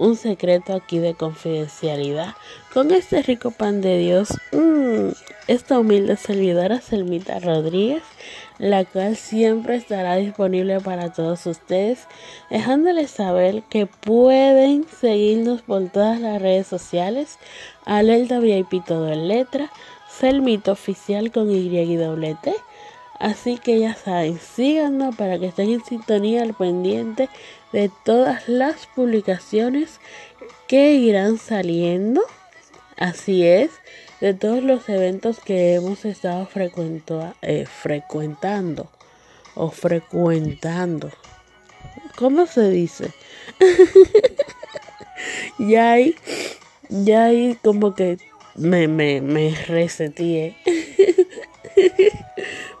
Un 0.00 0.16
secreto 0.16 0.74
aquí 0.74 0.98
de 0.98 1.12
confidencialidad. 1.12 2.34
Con 2.72 2.90
este 2.90 3.22
rico 3.22 3.50
pan 3.50 3.82
de 3.82 3.98
Dios, 3.98 4.28
mmm, 4.50 5.10
esta 5.46 5.78
humilde 5.78 6.16
servidora 6.16 6.80
Selmita 6.80 7.38
Rodríguez 7.38 8.02
la 8.60 8.84
cual 8.84 9.16
siempre 9.16 9.76
estará 9.76 10.16
disponible 10.16 10.80
para 10.80 11.10
todos 11.10 11.46
ustedes, 11.46 12.06
dejándoles 12.50 13.10
saber 13.10 13.62
que 13.64 13.86
pueden 13.86 14.86
seguirnos 15.00 15.62
por 15.62 15.88
todas 15.88 16.20
las 16.20 16.40
redes 16.42 16.66
sociales, 16.66 17.38
Alerta 17.86 18.38
VIP 18.38 18.84
todo 18.84 19.10
en 19.10 19.28
letra, 19.28 19.70
Selmito 20.10 20.72
Oficial 20.72 21.32
con 21.32 21.50
Y 21.50 21.78
y 21.78 22.34
T. 22.42 22.54
Así 23.18 23.58
que 23.58 23.78
ya 23.78 23.94
saben, 23.94 24.38
síganos 24.38 25.16
para 25.16 25.38
que 25.38 25.46
estén 25.46 25.70
en 25.70 25.84
sintonía 25.84 26.42
al 26.42 26.54
pendiente 26.54 27.28
de 27.72 27.90
todas 28.04 28.48
las 28.48 28.86
publicaciones 28.86 30.00
que 30.66 30.94
irán 30.94 31.38
saliendo. 31.38 32.22
Así 32.96 33.46
es, 33.46 33.70
de 34.20 34.34
todos 34.34 34.62
los 34.62 34.88
eventos 34.88 35.40
que 35.40 35.74
hemos 35.74 36.04
estado 36.04 36.48
eh, 37.42 37.66
frecuentando 37.66 38.90
o 39.54 39.70
frecuentando. 39.70 41.10
¿Cómo 42.16 42.46
se 42.46 42.70
dice? 42.70 43.12
ya 45.58 45.92
hay, 45.92 46.14
ya 46.88 47.24
hay 47.24 47.56
como 47.62 47.94
que 47.94 48.18
me, 48.54 48.88
me, 48.88 49.20
me 49.20 49.54
reseteé. 49.66 50.56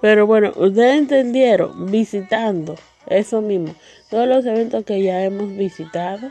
Pero 0.00 0.26
bueno, 0.26 0.52
ustedes 0.56 0.98
entendieron, 0.98 1.90
visitando, 1.90 2.76
eso 3.06 3.40
mismo, 3.40 3.74
todos 4.10 4.26
los 4.26 4.44
eventos 4.44 4.84
que 4.84 5.02
ya 5.02 5.22
hemos 5.22 5.56
visitado 5.56 6.30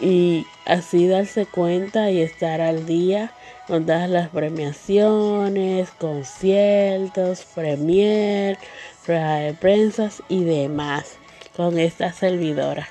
y 0.00 0.46
así 0.64 1.06
darse 1.06 1.46
cuenta 1.46 2.10
y 2.10 2.20
estar 2.20 2.60
al 2.60 2.86
día 2.86 3.32
con 3.66 3.86
todas 3.86 4.08
las 4.08 4.28
premiaciones, 4.28 5.90
conciertos, 5.90 7.44
premier, 7.54 8.58
pruebas 9.04 9.40
de 9.42 9.54
prensa 9.54 10.10
y 10.28 10.44
demás 10.44 11.16
con 11.56 11.78
esta 11.78 12.12
servidora. 12.12 12.88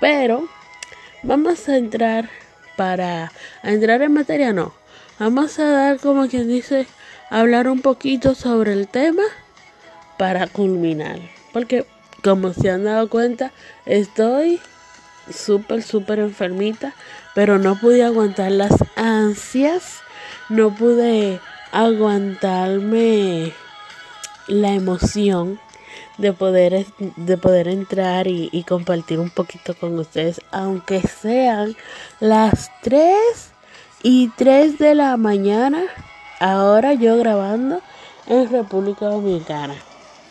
Pero 0.00 0.48
vamos 1.22 1.68
a 1.68 1.76
entrar 1.76 2.28
para 2.76 3.32
a 3.62 3.70
entrar 3.70 4.02
en 4.02 4.12
materia 4.12 4.52
no. 4.52 4.72
Vamos 5.18 5.58
a 5.58 5.70
dar 5.70 5.98
como 6.00 6.28
quien 6.28 6.48
dice 6.48 6.86
hablar 7.30 7.68
un 7.68 7.80
poquito 7.80 8.34
sobre 8.34 8.72
el 8.72 8.88
tema 8.88 9.22
para 10.18 10.46
culminar, 10.46 11.18
porque 11.52 11.86
como 12.24 12.54
se 12.54 12.70
han 12.70 12.84
dado 12.84 13.10
cuenta, 13.10 13.52
estoy 13.84 14.58
súper, 15.30 15.82
súper 15.82 16.20
enfermita, 16.20 16.94
pero 17.34 17.58
no 17.58 17.78
pude 17.78 18.02
aguantar 18.02 18.50
las 18.50 18.72
ansias, 18.96 19.98
no 20.48 20.74
pude 20.74 21.38
aguantarme 21.70 23.52
la 24.46 24.72
emoción 24.72 25.60
de 26.16 26.32
poder, 26.32 26.86
de 26.98 27.36
poder 27.36 27.68
entrar 27.68 28.26
y, 28.26 28.48
y 28.52 28.62
compartir 28.64 29.18
un 29.18 29.28
poquito 29.28 29.74
con 29.74 29.98
ustedes, 29.98 30.40
aunque 30.50 31.02
sean 31.02 31.76
las 32.20 32.70
3 32.82 33.14
y 34.02 34.28
3 34.28 34.78
de 34.78 34.94
la 34.94 35.18
mañana, 35.18 35.82
ahora 36.40 36.94
yo 36.94 37.18
grabando 37.18 37.82
en 38.26 38.50
República 38.50 39.06
Dominicana. 39.06 39.74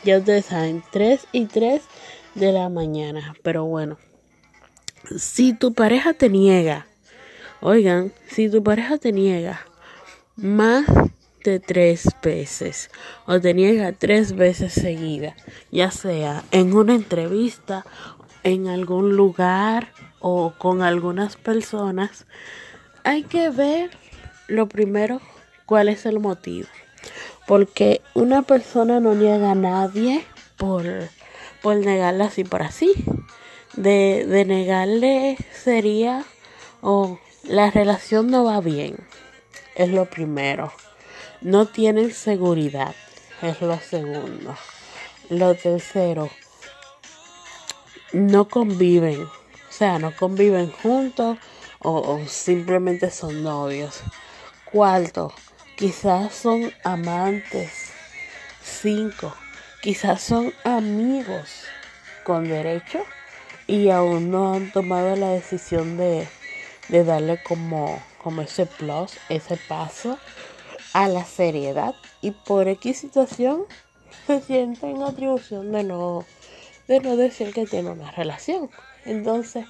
Ya 0.04 0.18
ustedes 0.18 0.46
saben, 0.46 0.84
3 0.92 1.28
y 1.32 1.46
3 1.46 1.82
de 2.36 2.52
la 2.52 2.70
mañana, 2.70 3.34
pero 3.44 3.66
bueno. 3.66 3.98
Si 5.18 5.54
tu 5.54 5.74
pareja 5.74 6.14
te 6.14 6.30
niega, 6.30 6.88
oigan, 7.62 8.12
si 8.28 8.50
tu 8.50 8.64
pareja 8.64 8.98
te 8.98 9.12
niega 9.12 9.62
más 10.36 10.86
de 11.44 11.60
tres 11.60 12.08
veces 12.22 12.90
o 13.26 13.40
te 13.40 13.54
niega 13.54 13.92
tres 13.92 14.34
veces 14.34 14.74
seguida, 14.74 15.36
ya 15.72 15.92
sea 15.92 16.44
en 16.52 16.74
una 16.74 16.96
entrevista, 16.96 17.86
en 18.44 18.68
algún 18.68 19.16
lugar 19.16 19.92
o 20.20 20.54
con 20.58 20.82
algunas 20.82 21.36
personas, 21.36 22.26
hay 23.04 23.24
que 23.24 23.50
ver 23.50 23.92
lo 24.48 24.68
primero 24.68 25.22
cuál 25.66 25.90
es 25.90 26.06
el 26.06 26.20
motivo. 26.20 26.68
Porque 27.48 28.02
una 28.14 28.42
persona 28.42 29.00
no 29.00 29.16
niega 29.16 29.52
a 29.52 29.56
nadie 29.56 30.26
por, 30.58 30.86
por 31.62 31.78
negarla 31.78 32.26
así 32.26 32.44
por 32.44 32.62
así 32.62 32.94
de, 33.76 34.26
de 34.28 34.46
negarle 34.46 35.38
sería 35.52 36.24
o 36.82 37.20
la 37.44 37.72
relación 37.72 38.28
no 38.28 38.44
va 38.44 38.62
bien. 38.62 38.98
Es 39.76 39.90
lo 39.90 40.06
primero. 40.06 40.72
no 41.42 41.68
tienen 41.68 42.14
seguridad, 42.14 42.96
es 43.42 43.62
lo 43.62 43.78
segundo. 43.80 44.56
Lo 45.30 45.56
tercero, 45.56 46.30
no 48.14 48.48
conviven, 48.48 49.24
o 49.24 49.72
sea, 49.72 50.00
no 50.00 50.16
conviven 50.16 50.72
juntos 50.72 51.38
o, 51.80 52.20
simplemente 52.28 53.12
son 53.12 53.44
novios. 53.44 54.02
Cuarto, 54.72 55.34
quizás 55.76 56.34
son 56.34 56.72
amantes. 56.84 57.92
Cinco, 58.62 59.34
quizás 59.82 60.22
son 60.22 60.54
amigos 60.64 61.64
con 62.24 62.48
derecho 62.48 63.04
y 63.68 63.90
aún 63.90 64.32
no 64.32 64.54
han 64.54 64.72
tomado 64.72 65.16
la 65.16 65.30
decisión 65.30 65.98
de, 65.98 66.28
de 66.90 67.04
darle 67.04 67.42
como, 67.44 68.02
como 68.22 68.42
ese 68.42 68.66
plus, 68.66 69.18
ese 69.30 69.58
paso 69.68 70.18
a 70.94 71.08
la 71.08 71.26
seriedad 71.26 71.96
y 72.22 72.32
por 72.32 72.68
X 72.68 73.00
situación 73.00 73.66
se 74.28 74.42
sienten 74.42 74.98
en 74.98 75.04
atribución 75.04 75.72
de 75.72 75.84
no, 75.84 76.26
de 76.88 77.00
no 77.00 77.18
decir 77.18 77.54
que 77.54 77.66
tiene 77.66 77.90
una 77.90 78.12
relación. 78.12 78.70
Entonces, 79.06 79.66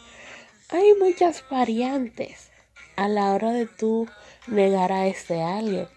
hay 0.69 0.93
muchas 0.99 1.43
variantes 1.49 2.49
a 2.95 3.07
la 3.07 3.33
hora 3.33 3.51
de 3.51 3.65
tú 3.65 4.07
negar 4.47 4.91
a 4.91 5.07
este 5.07 5.41
alguien. 5.41 5.87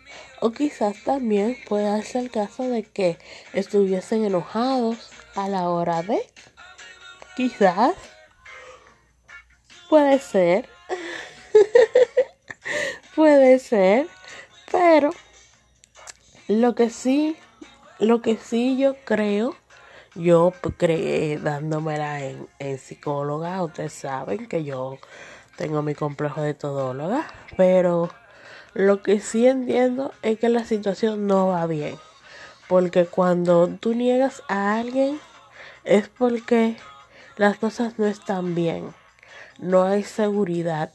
O 0.40 0.51
quizás 0.51 1.03
también 1.05 1.57
pueda 1.68 2.01
ser 2.03 2.25
el 2.25 2.31
caso 2.31 2.64
de 2.64 2.83
que 2.83 3.18
estuviesen 3.53 4.25
enojados 4.25 5.11
a 5.35 5.49
la 5.49 5.68
hora 5.68 6.03
de. 6.03 6.20
Quizás. 7.37 7.94
Puede 9.88 10.18
ser. 10.18 10.68
puede 13.14 13.59
ser. 13.59 14.09
Pero 14.70 15.11
lo 16.49 16.75
que 16.75 16.90
sí, 16.90 17.37
lo 17.99 18.20
que 18.20 18.37
sí 18.37 18.77
yo 18.77 18.94
creo, 19.05 19.57
yo 20.14 20.53
creé 20.77 21.38
dándomela 21.38 22.22
en, 22.22 22.46
en 22.59 22.79
psicóloga, 22.79 23.62
ustedes 23.62 23.92
saben 23.92 24.46
que 24.49 24.64
yo 24.64 24.99
tengo 25.57 25.83
mi 25.83 25.94
complejo 25.94 26.42
de 26.42 26.55
todóloga, 26.55 27.27
pero 27.57 28.11
lo 28.76 29.02
que 29.02 29.20
sí 29.20 29.46
entiendo 29.46 30.12
es 30.22 30.38
que 30.38 30.48
la 30.48 30.64
situación 30.64 31.26
no 31.26 31.48
va 31.48 31.66
bien. 31.66 31.96
Porque 32.68 33.06
cuando 33.06 33.68
tú 33.68 33.94
niegas 33.94 34.42
a 34.48 34.78
alguien 34.78 35.20
es 35.84 36.08
porque 36.08 36.76
las 37.36 37.58
cosas 37.58 37.98
no 37.98 38.06
están 38.06 38.54
bien. 38.54 38.94
No 39.58 39.84
hay 39.84 40.02
seguridad 40.02 40.92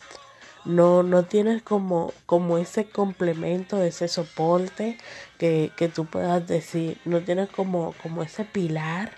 no, 0.65 1.01
no 1.03 1.23
tienes 1.23 1.63
como, 1.63 2.13
como 2.25 2.57
ese 2.57 2.85
complemento, 2.85 3.81
ese 3.81 4.07
soporte 4.07 4.97
que, 5.37 5.71
que 5.75 5.87
tú 5.87 6.05
puedas 6.05 6.47
decir, 6.47 6.99
no 7.05 7.21
tienes 7.21 7.49
como, 7.49 7.95
como 8.03 8.23
ese 8.23 8.45
pilar 8.45 9.11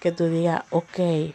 que 0.00 0.12
tú 0.12 0.28
digas, 0.28 0.62
ok, 0.70 1.34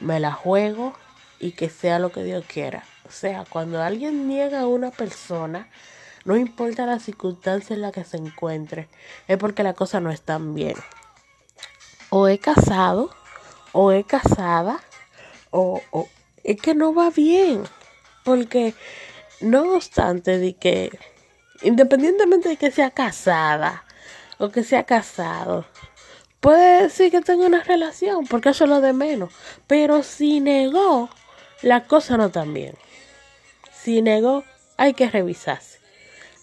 me 0.00 0.20
la 0.20 0.32
juego 0.32 0.94
y 1.40 1.52
que 1.52 1.68
sea 1.68 1.98
lo 1.98 2.12
que 2.12 2.22
Dios 2.22 2.44
quiera. 2.46 2.84
O 3.08 3.10
sea, 3.10 3.44
cuando 3.48 3.82
alguien 3.82 4.28
niega 4.28 4.60
a 4.60 4.66
una 4.66 4.90
persona, 4.90 5.68
no 6.26 6.36
importa 6.36 6.86
la 6.86 6.98
circunstancia 6.98 7.74
en 7.74 7.82
la 7.82 7.92
que 7.92 8.02
se 8.02 8.16
encuentre, 8.16 8.88
es 9.28 9.38
porque 9.38 9.62
la 9.62 9.74
cosa 9.74 10.00
no 10.00 10.10
está 10.10 10.38
bien. 10.38 10.74
O 12.10 12.26
he 12.26 12.38
casado, 12.38 13.10
o 13.72 13.92
he 13.92 14.02
casada, 14.02 14.80
o, 15.52 15.80
o 15.92 16.08
es 16.42 16.60
que 16.60 16.74
no 16.74 16.92
va 16.92 17.10
bien. 17.10 17.62
Porque 18.24 18.74
no 19.40 19.76
obstante 19.76 20.38
de 20.38 20.54
que, 20.54 20.98
independientemente 21.62 22.48
de 22.48 22.56
que 22.56 22.72
sea 22.72 22.90
casada 22.90 23.84
o 24.38 24.48
que 24.48 24.64
sea 24.64 24.82
casado, 24.82 25.64
puede 26.40 26.82
decir 26.82 27.12
que 27.12 27.20
tenga 27.20 27.46
una 27.46 27.62
relación, 27.62 28.26
porque 28.26 28.48
eso 28.48 28.64
es 28.64 28.70
lo 28.70 28.80
de 28.80 28.92
menos. 28.92 29.32
Pero 29.68 30.02
si 30.02 30.40
negó, 30.40 31.08
la 31.62 31.84
cosa 31.84 32.16
no 32.16 32.30
tan 32.30 32.52
bien. 32.52 32.74
Si 33.72 34.02
negó, 34.02 34.42
hay 34.76 34.94
que 34.94 35.08
revisarse. 35.08 35.85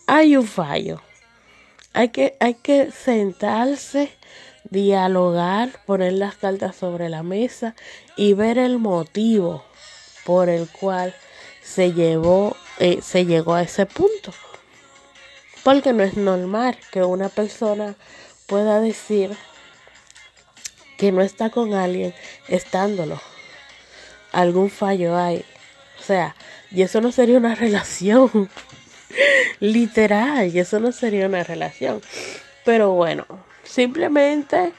Hay 0.05 0.35
un 0.35 0.47
fallo. 0.47 1.01
Hay 1.93 2.09
que, 2.09 2.35
hay 2.39 2.55
que 2.55 2.91
sentarse, 2.91 4.11
dialogar, 4.69 5.69
poner 5.85 6.13
las 6.13 6.35
cartas 6.35 6.75
sobre 6.75 7.07
la 7.07 7.23
mesa 7.23 7.75
y 8.17 8.33
ver 8.33 8.57
el 8.57 8.79
motivo 8.79 9.63
por 10.25 10.49
el 10.49 10.67
cual 10.67 11.15
se 11.61 11.93
llevó, 11.93 12.57
eh, 12.79 13.01
se 13.01 13.25
llegó 13.25 13.53
a 13.53 13.61
ese 13.61 13.85
punto. 13.85 14.33
Porque 15.63 15.93
no 15.93 16.03
es 16.03 16.17
normal 16.17 16.77
que 16.91 17.03
una 17.03 17.29
persona 17.29 17.95
pueda 18.47 18.81
decir 18.81 19.37
que 20.97 21.11
no 21.11 21.21
está 21.21 21.49
con 21.49 21.73
alguien 21.73 22.13
estándolo. 22.49 23.21
Algún 24.31 24.69
fallo 24.69 25.15
hay. 25.15 25.45
O 25.99 26.03
sea, 26.03 26.35
y 26.71 26.81
eso 26.81 26.99
no 26.99 27.11
sería 27.11 27.37
una 27.37 27.55
relación. 27.55 28.49
Literal, 29.59 30.53
y 30.53 30.59
eso 30.59 30.79
no 30.79 30.91
sería 30.91 31.27
una 31.27 31.43
relación. 31.43 32.01
Pero 32.65 32.91
bueno, 32.91 33.25
simplemente 33.63 34.73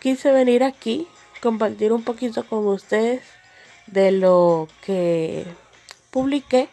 quise 0.00 0.32
venir 0.32 0.64
aquí, 0.64 1.08
compartir 1.40 1.92
un 1.92 2.02
poquito 2.02 2.44
con 2.44 2.66
ustedes 2.66 3.22
de 3.86 4.12
lo 4.12 4.68
que 4.84 5.46
publiqué 6.10 6.68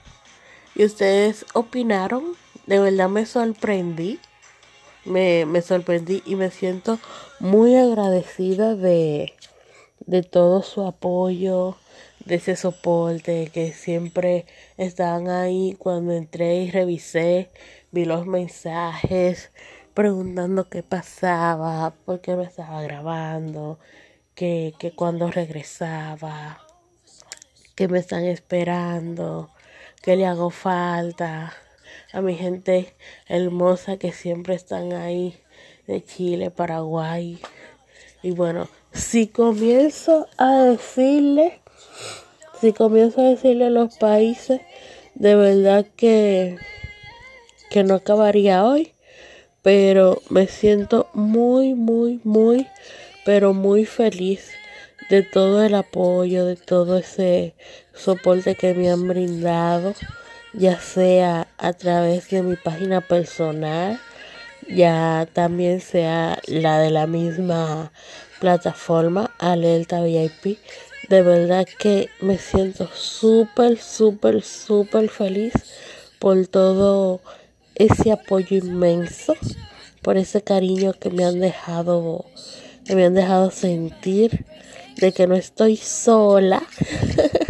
y 0.75 0.85
ustedes 0.85 1.45
opinaron. 1.53 2.23
De 2.65 2.79
verdad 2.79 3.09
me 3.09 3.25
sorprendí. 3.25 4.19
Me, 5.05 5.45
me 5.45 5.61
sorprendí 5.61 6.23
y 6.25 6.35
me 6.35 6.49
siento 6.49 6.97
muy 7.41 7.75
agradecida 7.75 8.75
de, 8.75 9.33
de 10.05 10.23
todo 10.23 10.63
su 10.63 10.87
apoyo, 10.87 11.75
de 12.25 12.35
ese 12.35 12.55
soporte 12.55 13.49
que 13.53 13.73
siempre 13.73 14.45
estaban 14.77 15.29
ahí 15.29 15.75
cuando 15.77 16.13
entré 16.13 16.55
y 16.57 16.71
revisé, 16.71 17.49
vi 17.91 18.05
los 18.05 18.25
mensajes 18.25 19.51
preguntando 19.93 20.69
qué 20.69 20.83
pasaba, 20.83 21.93
por 22.05 22.21
qué 22.21 22.35
me 22.35 22.43
estaba 22.43 22.81
grabando, 22.81 23.79
que, 24.35 24.73
que 24.79 24.91
cuando 24.91 25.29
regresaba 25.29 26.59
que 27.75 27.87
me 27.87 27.99
están 27.99 28.25
esperando, 28.25 29.49
que 30.01 30.15
le 30.15 30.25
hago 30.25 30.49
falta, 30.49 31.53
a 32.11 32.21
mi 32.21 32.35
gente 32.35 32.93
hermosa 33.27 33.97
que 33.97 34.11
siempre 34.11 34.53
están 34.53 34.93
ahí 34.93 35.39
de 35.87 36.03
Chile, 36.03 36.51
Paraguay. 36.51 37.39
Y 38.21 38.31
bueno, 38.31 38.69
si 38.91 39.27
comienzo 39.27 40.27
a 40.37 40.57
decirle, 40.57 41.62
si 42.63 42.71
comienzo 42.71 43.19
a 43.19 43.25
decirle 43.25 43.65
a 43.65 43.69
los 43.69 43.97
países, 43.97 44.61
de 45.15 45.35
verdad 45.35 45.85
que, 45.97 46.55
que 47.69 47.83
no 47.83 47.95
acabaría 47.95 48.63
hoy, 48.63 48.93
pero 49.61 50.21
me 50.29 50.47
siento 50.47 51.09
muy, 51.13 51.73
muy, 51.73 52.21
muy, 52.23 52.65
pero 53.25 53.53
muy 53.53 53.83
feliz 53.83 54.49
de 55.09 55.23
todo 55.23 55.61
el 55.61 55.75
apoyo, 55.75 56.45
de 56.45 56.55
todo 56.55 56.99
ese 56.99 57.53
soporte 57.93 58.55
que 58.55 58.73
me 58.73 58.89
han 58.89 59.09
brindado, 59.09 59.93
ya 60.53 60.79
sea 60.79 61.49
a 61.57 61.73
través 61.73 62.29
de 62.29 62.43
mi 62.43 62.55
página 62.55 63.01
personal, 63.01 63.99
ya 64.69 65.27
también 65.33 65.81
sea 65.81 66.39
la 66.47 66.79
de 66.79 66.91
la 66.91 67.07
misma 67.07 67.91
plataforma 68.39 69.31
Alerta 69.37 70.01
VIP. 70.01 70.59
De 71.09 71.21
verdad 71.21 71.67
que 71.79 72.09
me 72.21 72.37
siento 72.37 72.87
súper, 72.93 73.77
súper, 73.77 74.41
súper 74.41 75.09
feliz 75.09 75.53
por 76.19 76.47
todo 76.47 77.19
ese 77.75 78.11
apoyo 78.11 78.57
inmenso, 78.57 79.35
por 80.01 80.17
ese 80.17 80.41
cariño 80.41 80.93
que 80.93 81.09
me 81.09 81.25
han 81.25 81.39
dejado, 81.39 82.25
que 82.85 82.95
me 82.95 83.05
han 83.05 83.13
dejado 83.13 83.51
sentir 83.51 84.45
de 84.97 85.11
que 85.11 85.27
no 85.27 85.35
estoy 85.35 85.75
sola, 85.75 86.63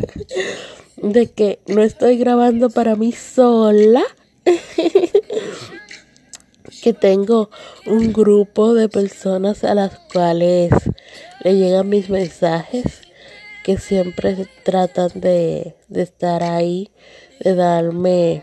de 0.97 1.27
que 1.27 1.59
no 1.67 1.83
estoy 1.83 2.17
grabando 2.17 2.71
para 2.71 2.95
mí 2.95 3.11
sola, 3.11 4.03
que 6.81 6.93
tengo 6.93 7.51
un 7.85 8.11
grupo 8.11 8.73
de 8.73 8.89
personas 8.89 9.63
a 9.63 9.75
las 9.75 9.99
cuales 10.11 10.71
le 11.43 11.55
llegan 11.55 11.89
mis 11.89 12.09
mensajes, 12.09 13.02
que 13.63 13.78
siempre 13.78 14.47
tratan 14.63 15.10
de, 15.15 15.76
de 15.88 16.02
estar 16.02 16.43
ahí, 16.43 16.91
de 17.39 17.56
darme 17.56 18.41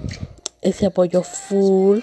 ese 0.63 0.87
apoyo 0.87 1.23
full 1.23 2.01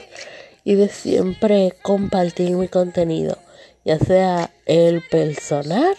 y 0.63 0.75
de 0.75 0.89
siempre 0.89 1.73
compartir 1.81 2.51
mi 2.51 2.67
contenido, 2.67 3.37
ya 3.85 3.97
sea 3.99 4.51
el 4.65 5.01
personal 5.01 5.95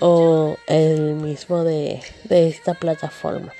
o 0.00 0.56
el 0.66 1.14
mismo 1.14 1.64
de, 1.64 2.00
de 2.24 2.48
esta 2.48 2.74
plataforma. 2.74 3.52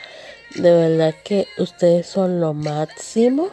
De 0.54 0.72
verdad 0.72 1.14
que 1.24 1.46
ustedes 1.58 2.06
son 2.06 2.40
lo 2.40 2.54
máximo, 2.54 3.48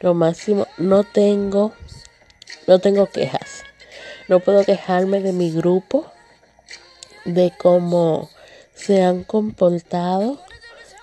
lo 0.00 0.14
máximo. 0.14 0.68
No 0.78 1.02
tengo, 1.02 1.72
no 2.66 2.78
tengo 2.78 3.06
quejas. 3.06 3.64
No 4.28 4.40
puedo 4.40 4.64
quejarme 4.64 5.20
de 5.20 5.32
mi 5.32 5.50
grupo, 5.50 6.06
de 7.24 7.52
cómo 7.58 8.30
se 8.74 9.02
han 9.02 9.24
comportado. 9.24 10.38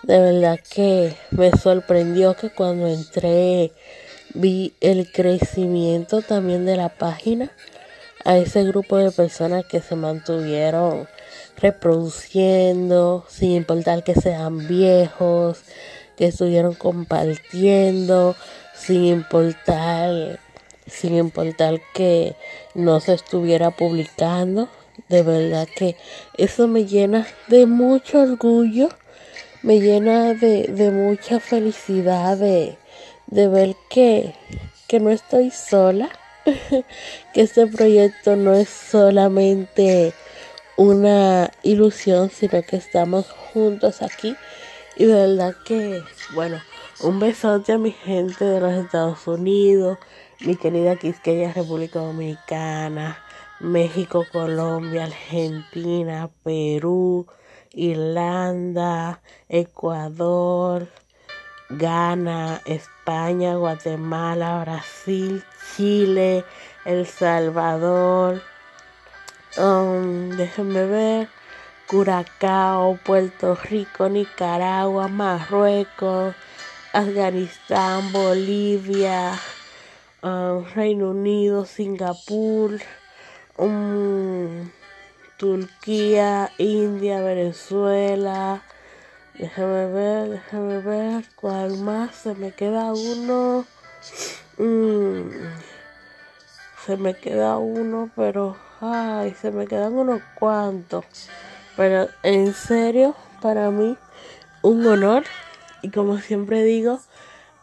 De 0.03 0.19
verdad 0.19 0.59
que 0.69 1.15
me 1.31 1.51
sorprendió 1.51 2.35
que 2.35 2.49
cuando 2.49 2.87
entré 2.87 3.71
vi 4.33 4.73
el 4.81 5.11
crecimiento 5.11 6.21
también 6.21 6.65
de 6.65 6.77
la 6.77 6.89
página 6.89 7.51
a 8.23 8.37
ese 8.37 8.63
grupo 8.63 8.97
de 8.97 9.11
personas 9.11 9.65
que 9.65 9.81
se 9.81 9.95
mantuvieron 9.95 11.07
reproduciendo 11.57 13.25
sin 13.27 13.51
importar 13.51 14.03
que 14.03 14.15
sean 14.15 14.67
viejos, 14.67 15.61
que 16.17 16.27
estuvieron 16.27 16.73
compartiendo 16.73 18.35
sin 18.75 19.05
importar 19.05 20.39
sin 20.87 21.15
importar 21.15 21.79
que 21.93 22.35
no 22.75 22.99
se 22.99 23.13
estuviera 23.13 23.71
publicando. 23.71 24.67
De 25.11 25.23
verdad 25.23 25.67
que 25.75 25.97
eso 26.37 26.69
me 26.69 26.85
llena 26.85 27.27
de 27.47 27.65
mucho 27.65 28.21
orgullo, 28.21 28.87
me 29.61 29.81
llena 29.81 30.33
de, 30.33 30.67
de 30.69 30.89
mucha 30.89 31.41
felicidad 31.41 32.37
de, 32.37 32.77
de 33.27 33.47
ver 33.49 33.75
que, 33.89 34.33
que 34.87 35.01
no 35.01 35.09
estoy 35.09 35.51
sola, 35.51 36.09
que 37.33 37.41
este 37.41 37.67
proyecto 37.67 38.37
no 38.37 38.53
es 38.53 38.69
solamente 38.69 40.13
una 40.77 41.51
ilusión, 41.61 42.29
sino 42.29 42.63
que 42.63 42.77
estamos 42.77 43.29
juntos 43.51 44.01
aquí. 44.01 44.37
Y 44.95 45.07
de 45.07 45.13
verdad 45.13 45.55
que, 45.65 46.01
bueno, 46.33 46.61
un 47.01 47.19
besote 47.19 47.73
a 47.73 47.77
mi 47.77 47.91
gente 47.91 48.45
de 48.45 48.61
los 48.61 48.71
Estados 48.73 49.27
Unidos, 49.27 49.97
mi 50.39 50.55
querida 50.55 50.95
Quisqueya 50.95 51.51
República 51.51 51.99
Dominicana, 51.99 53.20
México, 53.61 54.25
Colombia, 54.31 55.03
Argentina, 55.03 56.29
Perú, 56.43 57.27
Irlanda, 57.73 59.21
Ecuador, 59.47 60.87
Ghana, 61.69 62.61
España, 62.65 63.55
Guatemala, 63.55 64.61
Brasil, 64.61 65.43
Chile, 65.75 66.43
El 66.85 67.05
Salvador, 67.05 68.41
um, 69.57 70.29
déjenme 70.35 70.85
ver, 70.85 71.29
Curacao, 71.87 72.97
Puerto 73.05 73.55
Rico, 73.55 74.09
Nicaragua, 74.09 75.07
Marruecos, 75.07 76.33
Afganistán, 76.93 78.11
Bolivia, 78.11 79.39
um, 80.23 80.63
Reino 80.73 81.11
Unido, 81.11 81.65
Singapur, 81.65 82.79
Turquía, 85.37 86.51
India, 86.57 87.21
Venezuela, 87.21 88.61
Déjame 89.41 89.87
ver, 89.87 90.29
déjame 90.29 90.79
ver 90.81 91.25
cuál 91.35 91.77
más. 91.77 92.15
Se 92.15 92.35
me 92.35 92.51
queda 92.51 92.93
uno. 92.93 93.65
Mm, 94.57 95.29
se 96.85 96.97
me 96.97 97.15
queda 97.15 97.57
uno, 97.57 98.11
pero. 98.15 98.55
Ay, 98.81 99.33
se 99.39 99.51
me 99.51 99.67
quedan 99.67 99.93
unos 99.93 100.21
cuantos. 100.35 101.05
Pero 101.77 102.07
en 102.23 102.53
serio, 102.53 103.15
para 103.41 103.71
mí, 103.71 103.97
un 104.61 104.85
honor. 104.85 105.23
Y 105.81 105.89
como 105.89 106.19
siempre 106.19 106.63
digo, 106.63 106.99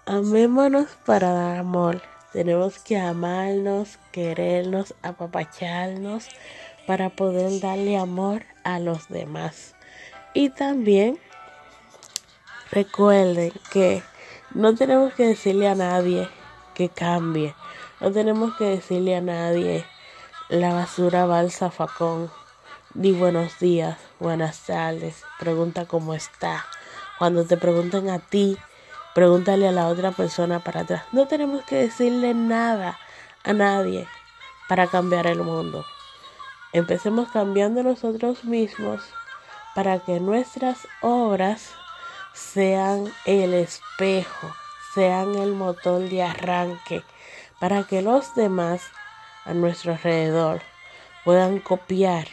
amémonos 0.06 0.88
para 1.04 1.32
dar 1.32 1.58
amor. 1.58 2.02
Tenemos 2.32 2.78
que 2.78 2.98
amarnos, 2.98 3.98
querernos, 4.12 4.94
apapacharnos 5.02 6.28
para 6.86 7.10
poder 7.10 7.60
darle 7.60 7.96
amor 7.96 8.44
a 8.64 8.78
los 8.78 9.08
demás. 9.08 9.74
Y 10.34 10.50
también 10.50 11.18
Recuerden 12.70 13.52
que 13.72 14.02
no 14.54 14.74
tenemos 14.74 15.14
que 15.14 15.28
decirle 15.28 15.68
a 15.68 15.74
nadie 15.74 16.28
que 16.74 16.90
cambie. 16.90 17.54
No 17.98 18.12
tenemos 18.12 18.54
que 18.56 18.64
decirle 18.64 19.16
a 19.16 19.22
nadie 19.22 19.86
la 20.50 20.74
basura 20.74 21.24
va 21.24 21.38
al 21.38 21.50
zafacón. 21.50 22.30
Di 22.92 23.12
buenos 23.12 23.58
días, 23.58 23.96
buenas 24.20 24.66
tardes, 24.66 25.24
pregunta 25.38 25.86
cómo 25.86 26.12
está. 26.12 26.66
Cuando 27.18 27.46
te 27.46 27.56
pregunten 27.56 28.10
a 28.10 28.18
ti, 28.18 28.58
pregúntale 29.14 29.68
a 29.68 29.72
la 29.72 29.88
otra 29.88 30.12
persona 30.12 30.60
para 30.60 30.80
atrás. 30.80 31.04
No 31.12 31.26
tenemos 31.26 31.64
que 31.64 31.76
decirle 31.76 32.34
nada 32.34 32.98
a 33.44 33.52
nadie 33.52 34.06
para 34.68 34.86
cambiar 34.86 35.26
el 35.26 35.42
mundo. 35.42 35.84
Empecemos 36.72 37.28
cambiando 37.30 37.82
nosotros 37.82 38.44
mismos 38.44 39.02
para 39.74 39.98
que 40.00 40.20
nuestras 40.20 40.86
obras 41.00 41.70
sean 42.34 43.12
el 43.24 43.54
espejo, 43.54 44.54
sean 44.94 45.34
el 45.36 45.52
motor 45.52 46.08
de 46.08 46.22
arranque, 46.22 47.02
para 47.58 47.84
que 47.84 48.02
los 48.02 48.34
demás 48.34 48.82
a 49.44 49.54
nuestro 49.54 49.92
alrededor 49.92 50.60
puedan 51.24 51.58
copiar, 51.60 52.28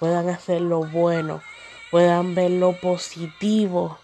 puedan 0.00 0.28
hacer 0.28 0.60
lo 0.60 0.80
bueno, 0.80 1.42
puedan 1.90 2.34
ver 2.34 2.50
lo 2.50 2.72
positivo 2.80 3.98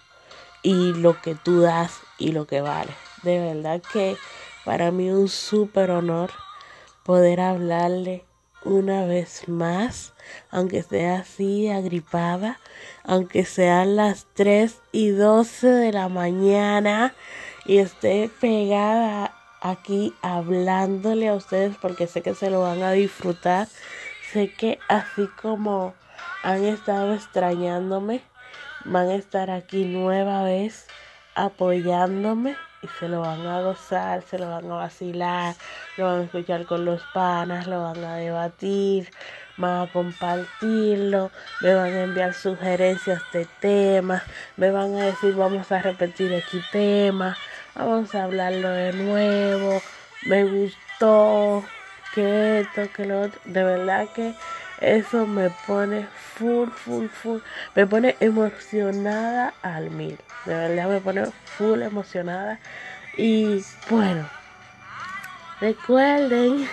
y 0.62 0.92
lo 0.94 1.20
que 1.20 1.34
tú 1.34 1.60
das 1.60 2.00
y 2.22 2.32
lo 2.32 2.46
que 2.46 2.60
vale. 2.60 2.92
De 3.22 3.38
verdad 3.38 3.82
que 3.92 4.16
para 4.64 4.90
mí 4.90 5.10
un 5.10 5.28
súper 5.28 5.90
honor 5.90 6.30
poder 7.04 7.40
hablarle 7.40 8.24
una 8.64 9.04
vez 9.04 9.48
más, 9.48 10.14
aunque 10.50 10.84
sea 10.84 11.20
así 11.20 11.68
agripada, 11.68 12.60
aunque 13.02 13.44
sean 13.44 13.96
las 13.96 14.26
3 14.34 14.80
y 14.92 15.08
12 15.08 15.66
de 15.66 15.92
la 15.92 16.08
mañana 16.08 17.14
y 17.66 17.78
esté 17.78 18.30
pegada 18.40 19.34
aquí 19.60 20.14
hablándole 20.22 21.28
a 21.28 21.34
ustedes 21.34 21.76
porque 21.80 22.06
sé 22.06 22.22
que 22.22 22.34
se 22.34 22.50
lo 22.50 22.60
van 22.60 22.82
a 22.82 22.92
disfrutar. 22.92 23.66
Sé 24.32 24.52
que 24.54 24.78
así 24.88 25.28
como 25.40 25.94
han 26.44 26.64
estado 26.64 27.14
extrañándome, 27.14 28.22
van 28.84 29.08
a 29.08 29.14
estar 29.16 29.50
aquí 29.50 29.84
nueva 29.84 30.44
vez 30.44 30.86
apoyándome 31.34 32.56
y 32.82 32.88
se 32.98 33.08
lo 33.08 33.20
van 33.20 33.46
a 33.46 33.60
gozar, 33.62 34.22
se 34.22 34.38
lo 34.38 34.50
van 34.50 34.70
a 34.70 34.74
vacilar, 34.74 35.54
lo 35.96 36.06
van 36.06 36.20
a 36.20 36.24
escuchar 36.24 36.66
con 36.66 36.84
los 36.84 37.02
panas, 37.14 37.66
lo 37.66 37.82
van 37.82 38.04
a 38.04 38.16
debatir, 38.16 39.08
van 39.56 39.82
a 39.82 39.92
compartirlo, 39.92 41.30
me 41.60 41.74
van 41.74 41.92
a 41.92 42.02
enviar 42.02 42.34
sugerencias 42.34 43.22
de 43.32 43.46
temas, 43.60 44.22
me 44.56 44.70
van 44.70 44.94
a 44.96 45.06
decir 45.06 45.34
vamos 45.34 45.70
a 45.70 45.80
repetir 45.80 46.34
aquí 46.34 46.60
temas, 46.72 47.38
vamos 47.74 48.14
a 48.14 48.24
hablarlo 48.24 48.70
de 48.70 48.92
nuevo, 48.92 49.80
me 50.26 50.44
gustó, 50.44 51.62
que 52.14 52.60
esto, 52.60 52.82
que 52.94 53.06
lo 53.06 53.22
otro, 53.22 53.40
de 53.44 53.64
verdad 53.64 54.08
que 54.14 54.34
eso 54.82 55.26
me 55.26 55.50
pone 55.66 56.06
full, 56.34 56.68
full, 56.68 57.06
full, 57.06 57.40
me 57.74 57.86
pone 57.86 58.16
emocionada 58.20 59.54
al 59.62 59.90
mil, 59.90 60.18
de 60.44 60.54
verdad 60.54 60.88
me 60.88 61.00
pone 61.00 61.26
full 61.56 61.82
emocionada. 61.82 62.58
Y 63.16 63.62
bueno, 63.88 64.28
recuerden 65.60 66.68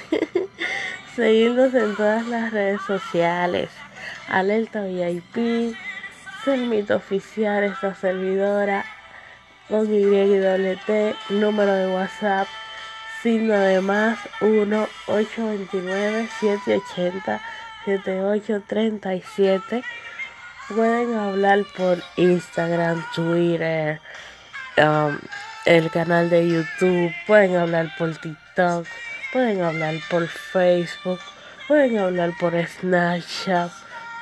seguirnos 1.15 1.73
en 1.73 1.95
todas 1.95 2.25
las 2.27 2.51
redes 2.51 2.81
sociales, 2.81 3.69
Alerta 4.27 4.81
VIP, 4.83 5.75
Selmito 6.43 6.95
Oficial, 6.95 7.63
esta 7.63 7.93
servidora, 7.95 8.85
con 9.67 9.93
Y 9.93 9.99
y 9.99 11.33
número 11.33 11.73
de 11.73 11.93
WhatsApp 11.93 12.47
signo 13.21 13.59
de 13.59 13.81
más 13.81 14.17
1 14.41 14.87
829 15.07 16.29
780 16.39 17.41
7837 17.97 19.83
pueden 20.75 21.15
hablar 21.15 21.65
por 21.75 21.97
Instagram, 22.15 23.03
Twitter, 23.15 23.99
um, 24.77 25.17
el 25.65 25.89
canal 25.89 26.29
de 26.29 26.47
YouTube, 26.47 27.11
pueden 27.25 27.55
hablar 27.55 27.91
por 27.97 28.15
TikTok, 28.15 28.85
pueden 29.33 29.61
hablar 29.61 29.95
por 30.09 30.27
Facebook, 30.27 31.19
pueden 31.67 31.97
hablar 31.97 32.31
por 32.39 32.53
Snapchat, 32.53 33.71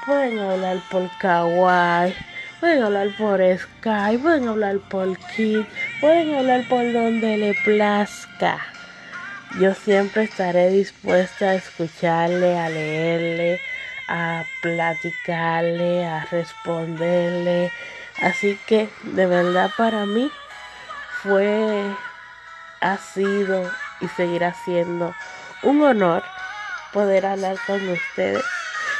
pueden 0.05 0.39
hablar 0.39 0.77
por 0.89 1.09
Kawaii, 1.19 2.15
pueden 2.59 2.83
hablar 2.83 3.09
por 3.17 3.39
Skype, 3.39 4.19
pueden 4.19 4.47
hablar 4.47 4.77
por 4.89 5.17
Kit, 5.35 5.67
pueden 5.99 6.35
hablar 6.35 6.67
por 6.69 6.91
donde 6.93 7.37
le 7.37 7.53
plazca. 7.65 8.76
Yo 9.55 9.73
siempre 9.73 10.23
estaré 10.23 10.69
dispuesta 10.69 11.49
a 11.49 11.55
escucharle, 11.55 12.59
a 12.59 12.69
leerle, 12.69 13.59
a 14.07 14.43
platicarle, 14.61 16.05
a 16.05 16.25
responderle. 16.25 17.71
Así 18.21 18.59
que 18.67 18.89
de 19.03 19.25
verdad 19.25 19.71
para 19.77 20.05
mí 20.05 20.31
fue 21.23 21.95
ha 22.81 22.97
sido 22.97 23.71
y 23.99 24.07
seguirá 24.09 24.53
siendo 24.53 25.15
un 25.63 25.81
honor 25.81 26.23
poder 26.93 27.25
hablar 27.25 27.57
con 27.65 27.87
ustedes, 27.89 28.43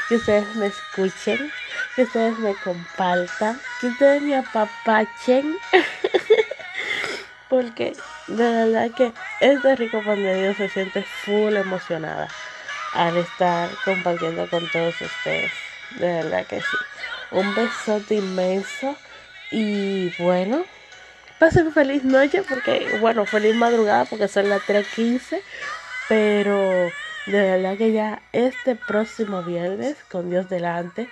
que 0.08 0.16
ustedes 0.16 0.56
me 0.56 0.66
escuchen, 0.66 1.52
que 1.94 2.02
ustedes 2.02 2.38
me 2.38 2.54
compartan, 2.56 3.60
que 3.80 3.88
ustedes 3.88 4.22
me 4.22 4.36
apapachen. 4.36 5.56
Porque 7.48 7.94
de 8.28 8.66
verdad 8.66 8.90
que 8.92 9.12
este 9.40 9.76
rico 9.76 10.02
pan 10.04 10.22
de 10.22 10.42
Dios 10.42 10.56
se 10.56 10.68
siente 10.68 11.02
full 11.02 11.56
emocionada 11.56 12.28
al 12.92 13.16
estar 13.16 13.70
compartiendo 13.84 14.48
con 14.48 14.68
todos 14.70 14.94
ustedes. 15.00 15.50
De 15.98 16.06
verdad 16.06 16.46
que 16.46 16.60
sí. 16.60 16.76
Un 17.30 17.54
besote 17.54 18.16
inmenso. 18.16 18.96
Y 19.50 20.12
bueno, 20.22 20.64
pasen 21.38 21.72
feliz 21.72 22.04
noche 22.04 22.42
porque, 22.42 22.98
bueno, 23.00 23.24
feliz 23.24 23.54
madrugada 23.54 24.04
porque 24.04 24.28
son 24.28 24.48
las 24.48 24.62
3.15. 24.62 25.40
Pero 26.08 26.90
de 27.26 27.42
verdad 27.42 27.76
que 27.76 27.92
ya 27.92 28.22
este 28.32 28.74
próximo 28.76 29.42
viernes, 29.42 29.96
con 30.10 30.30
Dios 30.30 30.48
delante, 30.48 31.08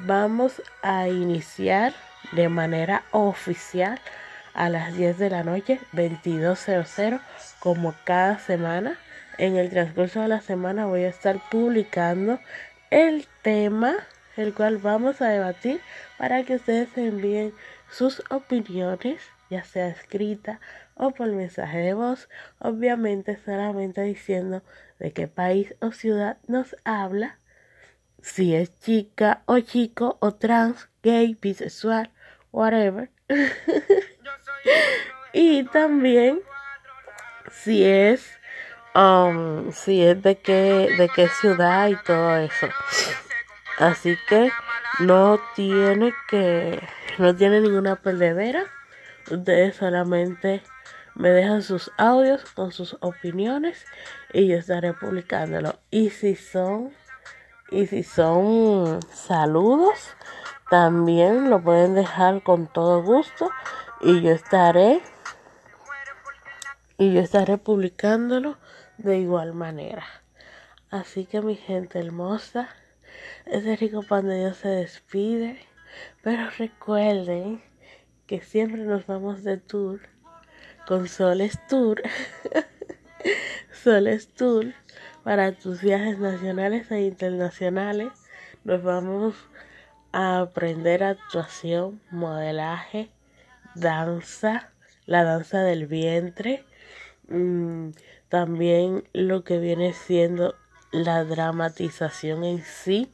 vamos 0.00 0.62
a 0.82 1.08
iniciar 1.08 1.94
de 2.32 2.48
manera 2.48 3.04
oficial 3.10 4.00
a 4.58 4.68
las 4.68 4.96
10 4.96 5.18
de 5.18 5.30
la 5.30 5.44
noche, 5.44 5.80
22.00, 5.92 7.20
como 7.60 7.94
cada 8.04 8.40
semana. 8.40 8.98
En 9.38 9.56
el 9.56 9.70
transcurso 9.70 10.20
de 10.20 10.28
la 10.28 10.40
semana 10.40 10.86
voy 10.86 11.04
a 11.04 11.08
estar 11.08 11.40
publicando 11.48 12.40
el 12.90 13.28
tema 13.42 13.94
el 14.36 14.54
cual 14.54 14.78
vamos 14.78 15.20
a 15.20 15.28
debatir 15.28 15.80
para 16.16 16.42
que 16.42 16.56
ustedes 16.56 16.96
envíen 16.96 17.52
sus 17.90 18.22
opiniones, 18.30 19.20
ya 19.48 19.62
sea 19.64 19.88
escrita 19.88 20.60
o 20.94 21.12
por 21.12 21.28
mensaje 21.28 21.78
de 21.78 21.94
voz, 21.94 22.28
obviamente 22.58 23.36
solamente 23.44 24.02
diciendo 24.02 24.62
de 24.98 25.12
qué 25.12 25.28
país 25.28 25.74
o 25.80 25.92
ciudad 25.92 26.38
nos 26.48 26.76
habla, 26.84 27.38
si 28.22 28.54
es 28.54 28.76
chica 28.80 29.42
o 29.46 29.60
chico 29.60 30.18
o 30.20 30.34
trans, 30.34 30.88
gay, 31.02 31.36
bisexual, 31.40 32.10
whatever. 32.50 33.10
y 35.32 35.64
también 35.64 36.40
si 37.50 37.84
es 37.84 38.38
um, 38.94 39.72
si 39.72 40.02
es 40.02 40.22
de 40.22 40.38
qué 40.38 40.94
de 40.98 41.08
qué 41.14 41.28
ciudad 41.28 41.88
y 41.88 41.96
todo 41.96 42.36
eso. 42.36 42.68
Así 43.78 44.18
que 44.28 44.50
no 44.98 45.38
tiene 45.54 46.12
que, 46.28 46.82
no 47.18 47.34
tiene 47.36 47.60
ninguna 47.60 47.96
perdedera. 47.96 48.64
Ustedes 49.30 49.76
solamente 49.76 50.62
me 51.14 51.30
dejan 51.30 51.62
sus 51.62 51.92
audios 51.96 52.44
con 52.54 52.72
sus 52.72 52.96
opiniones 53.00 53.84
y 54.32 54.48
yo 54.48 54.56
estaré 54.56 54.94
publicándolo. 54.94 55.78
Y 55.90 56.10
si 56.10 56.34
son, 56.34 56.90
y 57.70 57.86
si 57.86 58.02
son 58.02 59.00
saludos, 59.12 60.16
también 60.70 61.50
lo 61.50 61.62
pueden 61.62 61.94
dejar 61.94 62.42
con 62.42 62.66
todo 62.66 63.02
gusto 63.02 63.50
y 64.00 64.20
yo 64.20 64.30
estaré 64.30 65.00
y 66.96 67.12
yo 67.12 67.20
estaré 67.20 67.58
publicándolo 67.58 68.56
de 68.96 69.18
igual 69.18 69.54
manera. 69.54 70.04
Así 70.90 71.26
que 71.26 71.40
mi 71.40 71.56
gente 71.56 71.98
hermosa, 71.98 72.68
ese 73.46 73.76
rico 73.76 74.02
pan 74.02 74.26
de 74.26 74.38
Dios 74.38 74.56
se 74.56 74.68
despide. 74.68 75.60
Pero 76.22 76.48
recuerden 76.58 77.62
que 78.26 78.40
siempre 78.40 78.82
nos 78.82 79.06
vamos 79.06 79.42
de 79.42 79.56
tour 79.56 80.00
con 80.86 81.08
Soles 81.08 81.58
Tour. 81.68 82.02
Soles 83.72 84.28
Tour 84.28 84.74
para 85.24 85.52
tus 85.52 85.80
viajes 85.82 86.18
nacionales 86.18 86.90
e 86.90 87.00
internacionales. 87.02 88.12
Nos 88.64 88.82
vamos 88.82 89.34
a 90.12 90.40
aprender 90.40 91.04
actuación, 91.04 92.00
modelaje, 92.10 93.10
danza, 93.74 94.70
la 95.06 95.24
danza 95.24 95.62
del 95.62 95.86
vientre, 95.86 96.64
mm, 97.28 97.90
también 98.28 99.04
lo 99.12 99.44
que 99.44 99.58
viene 99.58 99.92
siendo 99.92 100.54
la 100.90 101.24
dramatización 101.24 102.44
en 102.44 102.64
sí, 102.64 103.10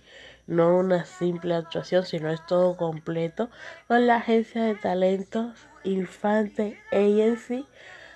no 0.46 0.76
una 0.76 1.04
simple 1.04 1.54
actuación, 1.54 2.04
sino 2.04 2.30
es 2.30 2.44
todo 2.46 2.76
completo, 2.76 3.50
con 3.88 4.06
la 4.06 4.16
agencia 4.16 4.62
de 4.64 4.74
talentos 4.74 5.66
Infante 5.84 6.78
Agency. 6.92 7.66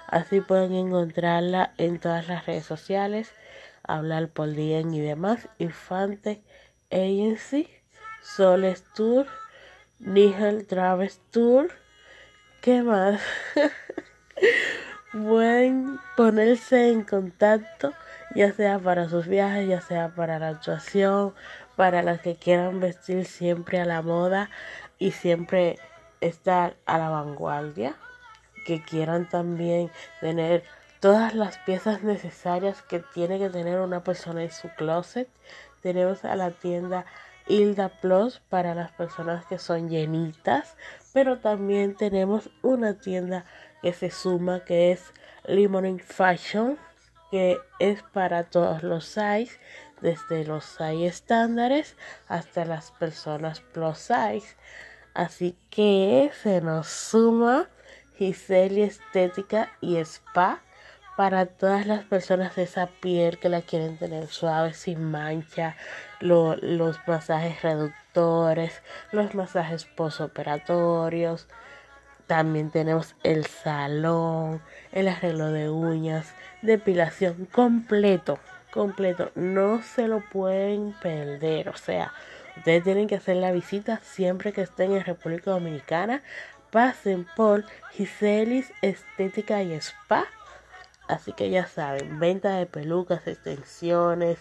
Así 0.06 0.40
pueden 0.40 0.72
encontrarla 0.72 1.72
en 1.76 1.98
todas 1.98 2.28
las 2.28 2.46
redes 2.46 2.64
sociales, 2.64 3.30
hablar 3.82 4.28
por 4.28 4.48
DM 4.54 4.94
y 4.94 5.00
demás. 5.00 5.48
Infante 5.58 6.42
Agency, 6.90 7.68
Soles 8.22 8.84
Tour, 8.94 9.26
Nigel 9.98 10.66
Traves 10.66 11.20
Tour. 11.30 11.70
¿Qué 12.60 12.82
más? 12.82 13.20
pueden 15.12 15.98
ponerse 16.16 16.90
en 16.90 17.02
contacto 17.02 17.92
ya 18.34 18.52
sea 18.52 18.78
para 18.78 19.08
sus 19.08 19.26
viajes, 19.26 19.68
ya 19.68 19.80
sea 19.80 20.08
para 20.14 20.38
la 20.38 20.48
actuación, 20.48 21.34
para 21.76 22.02
las 22.02 22.20
que 22.20 22.36
quieran 22.36 22.80
vestir 22.80 23.24
siempre 23.24 23.80
a 23.80 23.84
la 23.84 24.02
moda 24.02 24.50
y 24.98 25.12
siempre 25.12 25.78
estar 26.20 26.76
a 26.86 26.98
la 26.98 27.08
vanguardia, 27.08 27.94
que 28.66 28.82
quieran 28.82 29.28
también 29.28 29.90
tener 30.20 30.64
todas 31.00 31.34
las 31.34 31.58
piezas 31.58 32.02
necesarias 32.02 32.82
que 32.82 32.98
tiene 32.98 33.38
que 33.38 33.50
tener 33.50 33.80
una 33.80 34.04
persona 34.04 34.42
en 34.42 34.52
su 34.52 34.68
closet. 34.70 35.28
Tenemos 35.82 36.24
a 36.24 36.34
la 36.36 36.50
tienda 36.50 37.06
Hilda 37.48 37.88
Plus 37.88 38.40
para 38.48 38.74
las 38.74 38.92
personas 38.92 39.44
que 39.46 39.58
son 39.58 39.88
llenitas, 39.88 40.76
pero 41.12 41.38
también 41.38 41.96
tenemos 41.96 42.50
una 42.62 42.94
tienda 42.94 43.44
que 43.82 43.92
se 43.92 44.10
suma 44.10 44.64
que 44.64 44.92
es 44.92 45.12
Limon 45.46 45.98
Fashion 45.98 46.78
que 47.30 47.58
es 47.78 48.02
para 48.02 48.44
todos 48.44 48.82
los 48.82 49.04
size, 49.04 49.58
desde 50.00 50.44
los 50.44 50.64
size 50.64 51.06
estándares 51.06 51.96
hasta 52.26 52.64
las 52.64 52.90
personas 52.92 53.60
plus 53.60 53.98
size. 53.98 54.56
Así 55.14 55.56
que 55.70 56.30
se 56.42 56.60
nos 56.60 56.86
suma 56.86 57.68
Giseli 58.16 58.82
Estética 58.82 59.70
y 59.80 59.96
Spa 59.96 60.62
para 61.18 61.46
todas 61.46 61.84
las 61.84 62.04
personas 62.04 62.54
de 62.54 62.62
esa 62.62 62.86
piel 62.86 63.40
que 63.40 63.48
la 63.48 63.60
quieren 63.60 63.96
tener 63.96 64.28
suave, 64.28 64.72
sin 64.72 65.02
mancha, 65.02 65.74
los 66.20 66.96
masajes 67.08 67.60
reductores, 67.60 68.82
los 69.10 69.34
masajes 69.34 69.84
posoperatorios. 69.84 71.48
También 72.28 72.70
tenemos 72.70 73.16
el 73.24 73.46
salón, 73.46 74.62
el 74.92 75.08
arreglo 75.08 75.50
de 75.50 75.68
uñas, 75.68 76.32
depilación 76.62 77.46
completo, 77.46 78.38
completo. 78.70 79.32
No 79.34 79.82
se 79.82 80.06
lo 80.06 80.20
pueden 80.20 80.94
perder. 81.02 81.68
O 81.68 81.76
sea, 81.76 82.12
ustedes 82.58 82.84
tienen 82.84 83.08
que 83.08 83.16
hacer 83.16 83.38
la 83.38 83.50
visita 83.50 83.98
siempre 84.04 84.52
que 84.52 84.62
estén 84.62 84.92
en 84.92 85.04
República 85.04 85.50
Dominicana. 85.50 86.22
Pasen 86.70 87.26
por 87.34 87.64
Giselis 87.90 88.72
Estética 88.82 89.64
y 89.64 89.72
Spa. 89.72 90.28
Así 91.08 91.32
que 91.32 91.50
ya 91.50 91.66
saben, 91.66 92.20
venta 92.20 92.50
de 92.56 92.66
pelucas, 92.66 93.26
extensiones, 93.26 94.38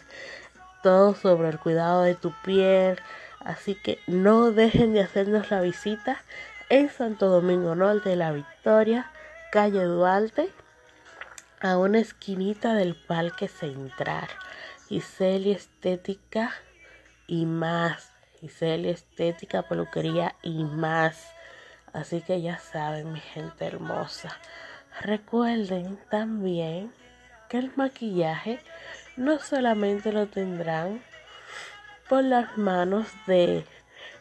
todo 0.84 1.16
sobre 1.16 1.50
el 1.50 1.60
cuidado 1.60 2.04
de 2.04 2.16
tu 2.16 2.34
piel. 2.44 3.00
Así 3.40 3.76
que 3.76 4.00
no 4.08 4.52
dejen 4.52 4.94
de 4.94 5.02
hacernos 5.02 5.50
la 5.50 5.62
visita 5.62 6.22
en 6.70 6.90
Santo 6.90 7.30
Domingo 7.30 7.76
Norte, 7.76 8.16
La 8.18 8.32
Victoria, 8.32 9.10
calle 9.52 9.84
Duarte, 9.84 10.52
a 11.62 11.78
una 11.78 12.00
esquinita 12.00 12.74
del 12.74 12.96
Parque 12.96 13.48
Central. 13.48 14.28
Giseli 14.88 15.52
Estética 15.52 16.52
y 17.28 17.46
más. 17.46 18.12
Giseli 18.40 18.90
Estética, 18.90 19.64
peluquería 19.64 20.36
y 20.44 20.64
más. 20.64 21.32
Así 21.94 22.22
que 22.22 22.42
ya 22.42 22.60
saben, 22.60 23.14
mi 23.14 23.20
gente 23.20 23.66
hermosa. 23.66 24.38
Recuerden 25.02 26.00
también 26.10 26.92
que 27.50 27.60
el 27.60 27.72
maquillaje 27.76 28.60
no 29.16 29.40
solamente 29.40 30.12
lo 30.12 30.28
tendrán 30.28 31.02
por 32.10 32.24
las 32.24 32.58
manos 32.58 33.08
de 33.26 33.64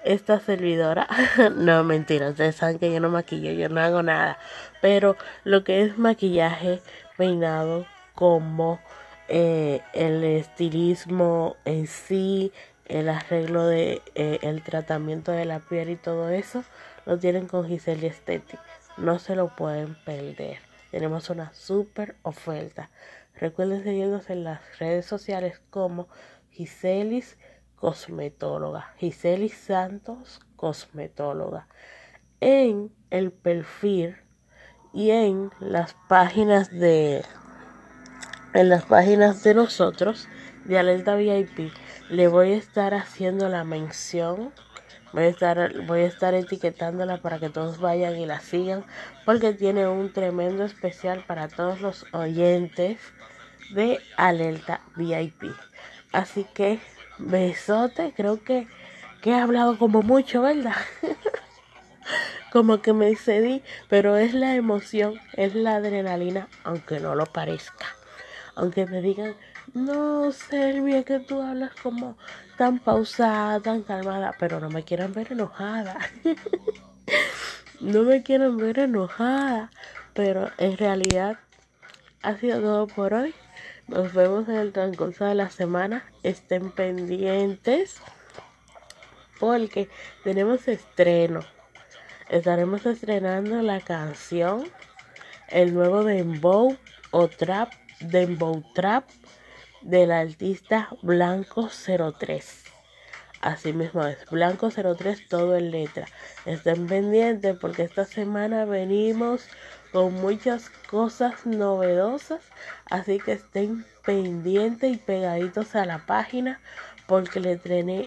esta 0.04 0.38
servidora. 0.40 1.08
no, 1.56 1.82
mentira, 1.84 2.30
ustedes 2.30 2.56
saben 2.56 2.78
que 2.78 2.92
yo 2.92 3.00
no 3.00 3.08
maquillo, 3.08 3.52
yo 3.52 3.68
no 3.68 3.80
hago 3.80 4.02
nada. 4.02 4.38
Pero 4.80 5.16
lo 5.44 5.64
que 5.64 5.82
es 5.82 5.98
maquillaje 5.98 6.80
peinado 7.16 7.86
como 8.14 8.80
eh, 9.28 9.82
el 9.92 10.22
estilismo 10.24 11.56
en 11.64 11.86
sí, 11.86 12.52
el 12.86 13.08
arreglo 13.08 13.66
de 13.66 14.02
eh, 14.14 14.38
el 14.42 14.62
tratamiento 14.62 15.32
de 15.32 15.44
la 15.44 15.58
piel 15.58 15.90
y 15.90 15.96
todo 15.96 16.28
eso 16.28 16.62
lo 17.04 17.18
tienen 17.18 17.46
con 17.46 17.66
Giselle 17.66 18.06
Estetic. 18.06 18.60
No 18.96 19.18
se 19.18 19.36
lo 19.36 19.54
pueden 19.54 19.94
perder. 20.04 20.65
Tenemos 20.96 21.28
una 21.28 21.52
super 21.52 22.16
oferta. 22.22 22.88
Recuerden 23.38 23.84
seguirnos 23.84 24.30
en 24.30 24.44
las 24.44 24.78
redes 24.78 25.04
sociales 25.04 25.60
como 25.68 26.08
Giselis 26.50 27.36
Cosmetóloga, 27.74 28.94
Giselis 28.96 29.52
Santos 29.52 30.40
Cosmetóloga. 30.56 31.68
En 32.40 32.90
el 33.10 33.30
perfil 33.30 34.16
y 34.94 35.10
en 35.10 35.50
las 35.60 35.94
páginas 36.08 36.70
de 36.70 37.22
en 38.54 38.70
las 38.70 38.86
páginas 38.86 39.42
de 39.42 39.52
nosotros 39.52 40.28
de 40.64 40.78
Alerta 40.78 41.14
VIP 41.14 41.74
le 42.08 42.26
voy 42.26 42.52
a 42.52 42.56
estar 42.56 42.94
haciendo 42.94 43.50
la 43.50 43.64
mención 43.64 44.50
voy 45.12 45.24
a 45.24 45.28
estar 45.28 45.82
voy 45.86 46.00
a 46.00 46.06
estar 46.06 46.34
etiquetándola 46.34 47.18
para 47.18 47.38
que 47.38 47.48
todos 47.48 47.78
vayan 47.78 48.16
y 48.16 48.26
la 48.26 48.40
sigan 48.40 48.84
porque 49.24 49.52
tiene 49.52 49.88
un 49.88 50.12
tremendo 50.12 50.64
especial 50.64 51.24
para 51.26 51.48
todos 51.48 51.80
los 51.80 52.06
oyentes 52.12 52.98
de 53.70 53.98
Alerta 54.16 54.80
VIP 54.96 55.44
así 56.12 56.46
que 56.54 56.78
besote 57.18 58.12
creo 58.16 58.42
que 58.42 58.66
he 59.24 59.34
hablado 59.34 59.76
como 59.76 60.02
mucho 60.02 60.42
verdad 60.42 60.76
como 62.52 62.80
que 62.80 62.94
me 62.94 63.10
excedí, 63.10 63.62
pero 63.90 64.16
es 64.16 64.32
la 64.32 64.54
emoción, 64.54 65.20
es 65.34 65.54
la 65.54 65.76
adrenalina, 65.76 66.48
aunque 66.64 67.00
no 67.00 67.14
lo 67.14 67.26
parezca. 67.26 67.84
Aunque 68.54 68.86
me 68.86 69.02
digan, 69.02 69.36
no, 69.76 70.32
Selvia, 70.32 71.04
que 71.04 71.18
tú 71.18 71.42
hablas 71.42 71.72
como 71.82 72.16
tan 72.56 72.78
pausada, 72.78 73.60
tan 73.60 73.82
calmada, 73.82 74.34
pero 74.38 74.58
no 74.58 74.70
me 74.70 74.84
quieran 74.84 75.12
ver 75.12 75.32
enojada. 75.32 75.98
no 77.80 78.02
me 78.04 78.22
quieran 78.22 78.56
ver 78.56 78.78
enojada, 78.78 79.70
pero 80.14 80.50
en 80.56 80.78
realidad 80.78 81.38
ha 82.22 82.36
sido 82.36 82.60
todo 82.62 82.86
por 82.86 83.12
hoy. 83.12 83.34
Nos 83.86 84.14
vemos 84.14 84.48
en 84.48 84.56
el 84.56 84.72
transcurso 84.72 85.26
de 85.26 85.34
la 85.34 85.50
semana. 85.50 86.04
Estén 86.22 86.70
pendientes 86.70 88.00
porque 89.38 89.90
tenemos 90.24 90.66
estreno 90.68 91.40
estaremos 92.28 92.86
estrenando 92.86 93.60
la 93.62 93.80
canción 93.80 94.64
El 95.48 95.74
nuevo 95.74 96.02
Dembow 96.02 96.76
o 97.10 97.28
Trap, 97.28 97.72
Dembow 98.00 98.64
Trap 98.74 99.04
del 99.86 100.10
artista 100.10 100.88
Blanco 101.02 101.70
03. 102.18 102.64
Así 103.40 103.72
mismo 103.72 104.04
es, 104.04 104.18
Blanco 104.28 104.70
03 104.70 105.28
todo 105.28 105.56
en 105.56 105.70
letra. 105.70 106.06
Estén 106.44 106.88
pendientes 106.88 107.56
porque 107.60 107.82
esta 107.82 108.04
semana 108.04 108.64
venimos 108.64 109.46
con 109.92 110.14
muchas 110.14 110.70
cosas 110.90 111.46
novedosas, 111.46 112.40
así 112.86 113.20
que 113.20 113.32
estén 113.32 113.86
pendientes 114.04 114.92
y 114.92 114.96
pegaditos 114.96 115.76
a 115.76 115.84
la 115.84 116.04
página 116.04 116.60
porque 117.06 117.38
le, 117.38 117.60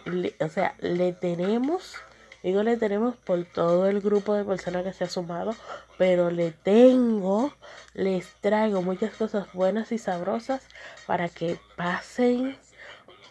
le 0.05 0.35
o 0.41 0.49
sea, 0.49 0.75
le 0.79 1.13
tenemos 1.13 1.95
Digo, 2.41 2.63
le 2.63 2.77
tenemos 2.77 3.15
por 3.17 3.43
todo 3.43 3.87
el 3.87 3.99
grupo 3.99 4.33
de 4.33 4.45
personas 4.45 4.83
que 4.83 4.93
se 4.93 5.03
ha 5.03 5.09
sumado, 5.09 5.55
pero 5.97 6.31
le 6.31 6.51
tengo, 6.51 7.53
les 7.93 8.27
traigo 8.39 8.81
muchas 8.81 9.13
cosas 9.13 9.51
buenas 9.53 9.91
y 9.91 9.97
sabrosas 9.97 10.65
para 11.05 11.27
que 11.27 11.59
pasen 11.75 12.57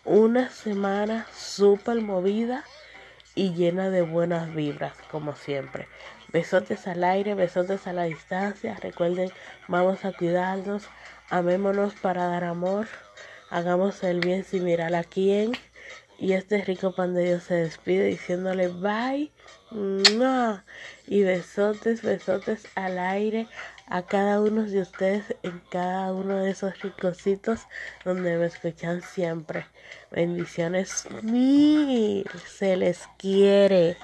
una 0.05 0.51
semana 0.51 1.27
súper 1.35 2.03
movida 2.03 2.65
y 3.35 3.55
llena 3.55 3.89
de 3.89 4.03
buenas 4.03 4.55
vibras, 4.55 4.93
como 5.11 5.37
siempre. 5.37 5.89
Besotes 6.31 6.87
al 6.87 7.03
aire, 7.05 7.35
besotes 7.35 7.87
a 7.87 7.95
la 7.95 8.05
distancia. 8.05 8.77
Recuerden, 8.83 9.31
vamos 9.69 10.05
a 10.05 10.13
cuidarnos, 10.13 10.89
amémonos 11.31 11.95
para 11.95 12.27
dar 12.27 12.45
amor, 12.45 12.89
hagamos 13.49 14.03
el 14.03 14.21
bien 14.21 14.45
sin 14.45 14.65
mirar 14.65 14.95
a 14.95 15.05
quién 15.05 15.53
y 16.19 16.33
este 16.33 16.63
rico 16.63 16.93
pan 16.93 17.15
de 17.15 17.25
Dios 17.25 17.45
se 17.45 17.55
despide 17.55 18.07
diciéndole 18.07 18.69
bye. 18.69 19.31
Y 21.07 21.23
besotes, 21.23 22.03
besotes 22.03 22.67
al 22.75 22.99
aire 22.99 23.47
a 23.87 24.03
cada 24.03 24.41
uno 24.41 24.65
de 24.65 24.81
ustedes 24.81 25.37
en 25.43 25.61
cada 25.71 26.13
uno 26.13 26.39
de 26.39 26.51
esos 26.51 26.81
ricositos 26.81 27.61
donde 28.05 28.37
me 28.37 28.47
escuchan 28.47 29.01
siempre. 29.03 29.67
Bendiciones 30.11 31.07
mil. 31.23 32.29
Se 32.47 32.77
les 32.77 33.07
quiere. 33.17 33.97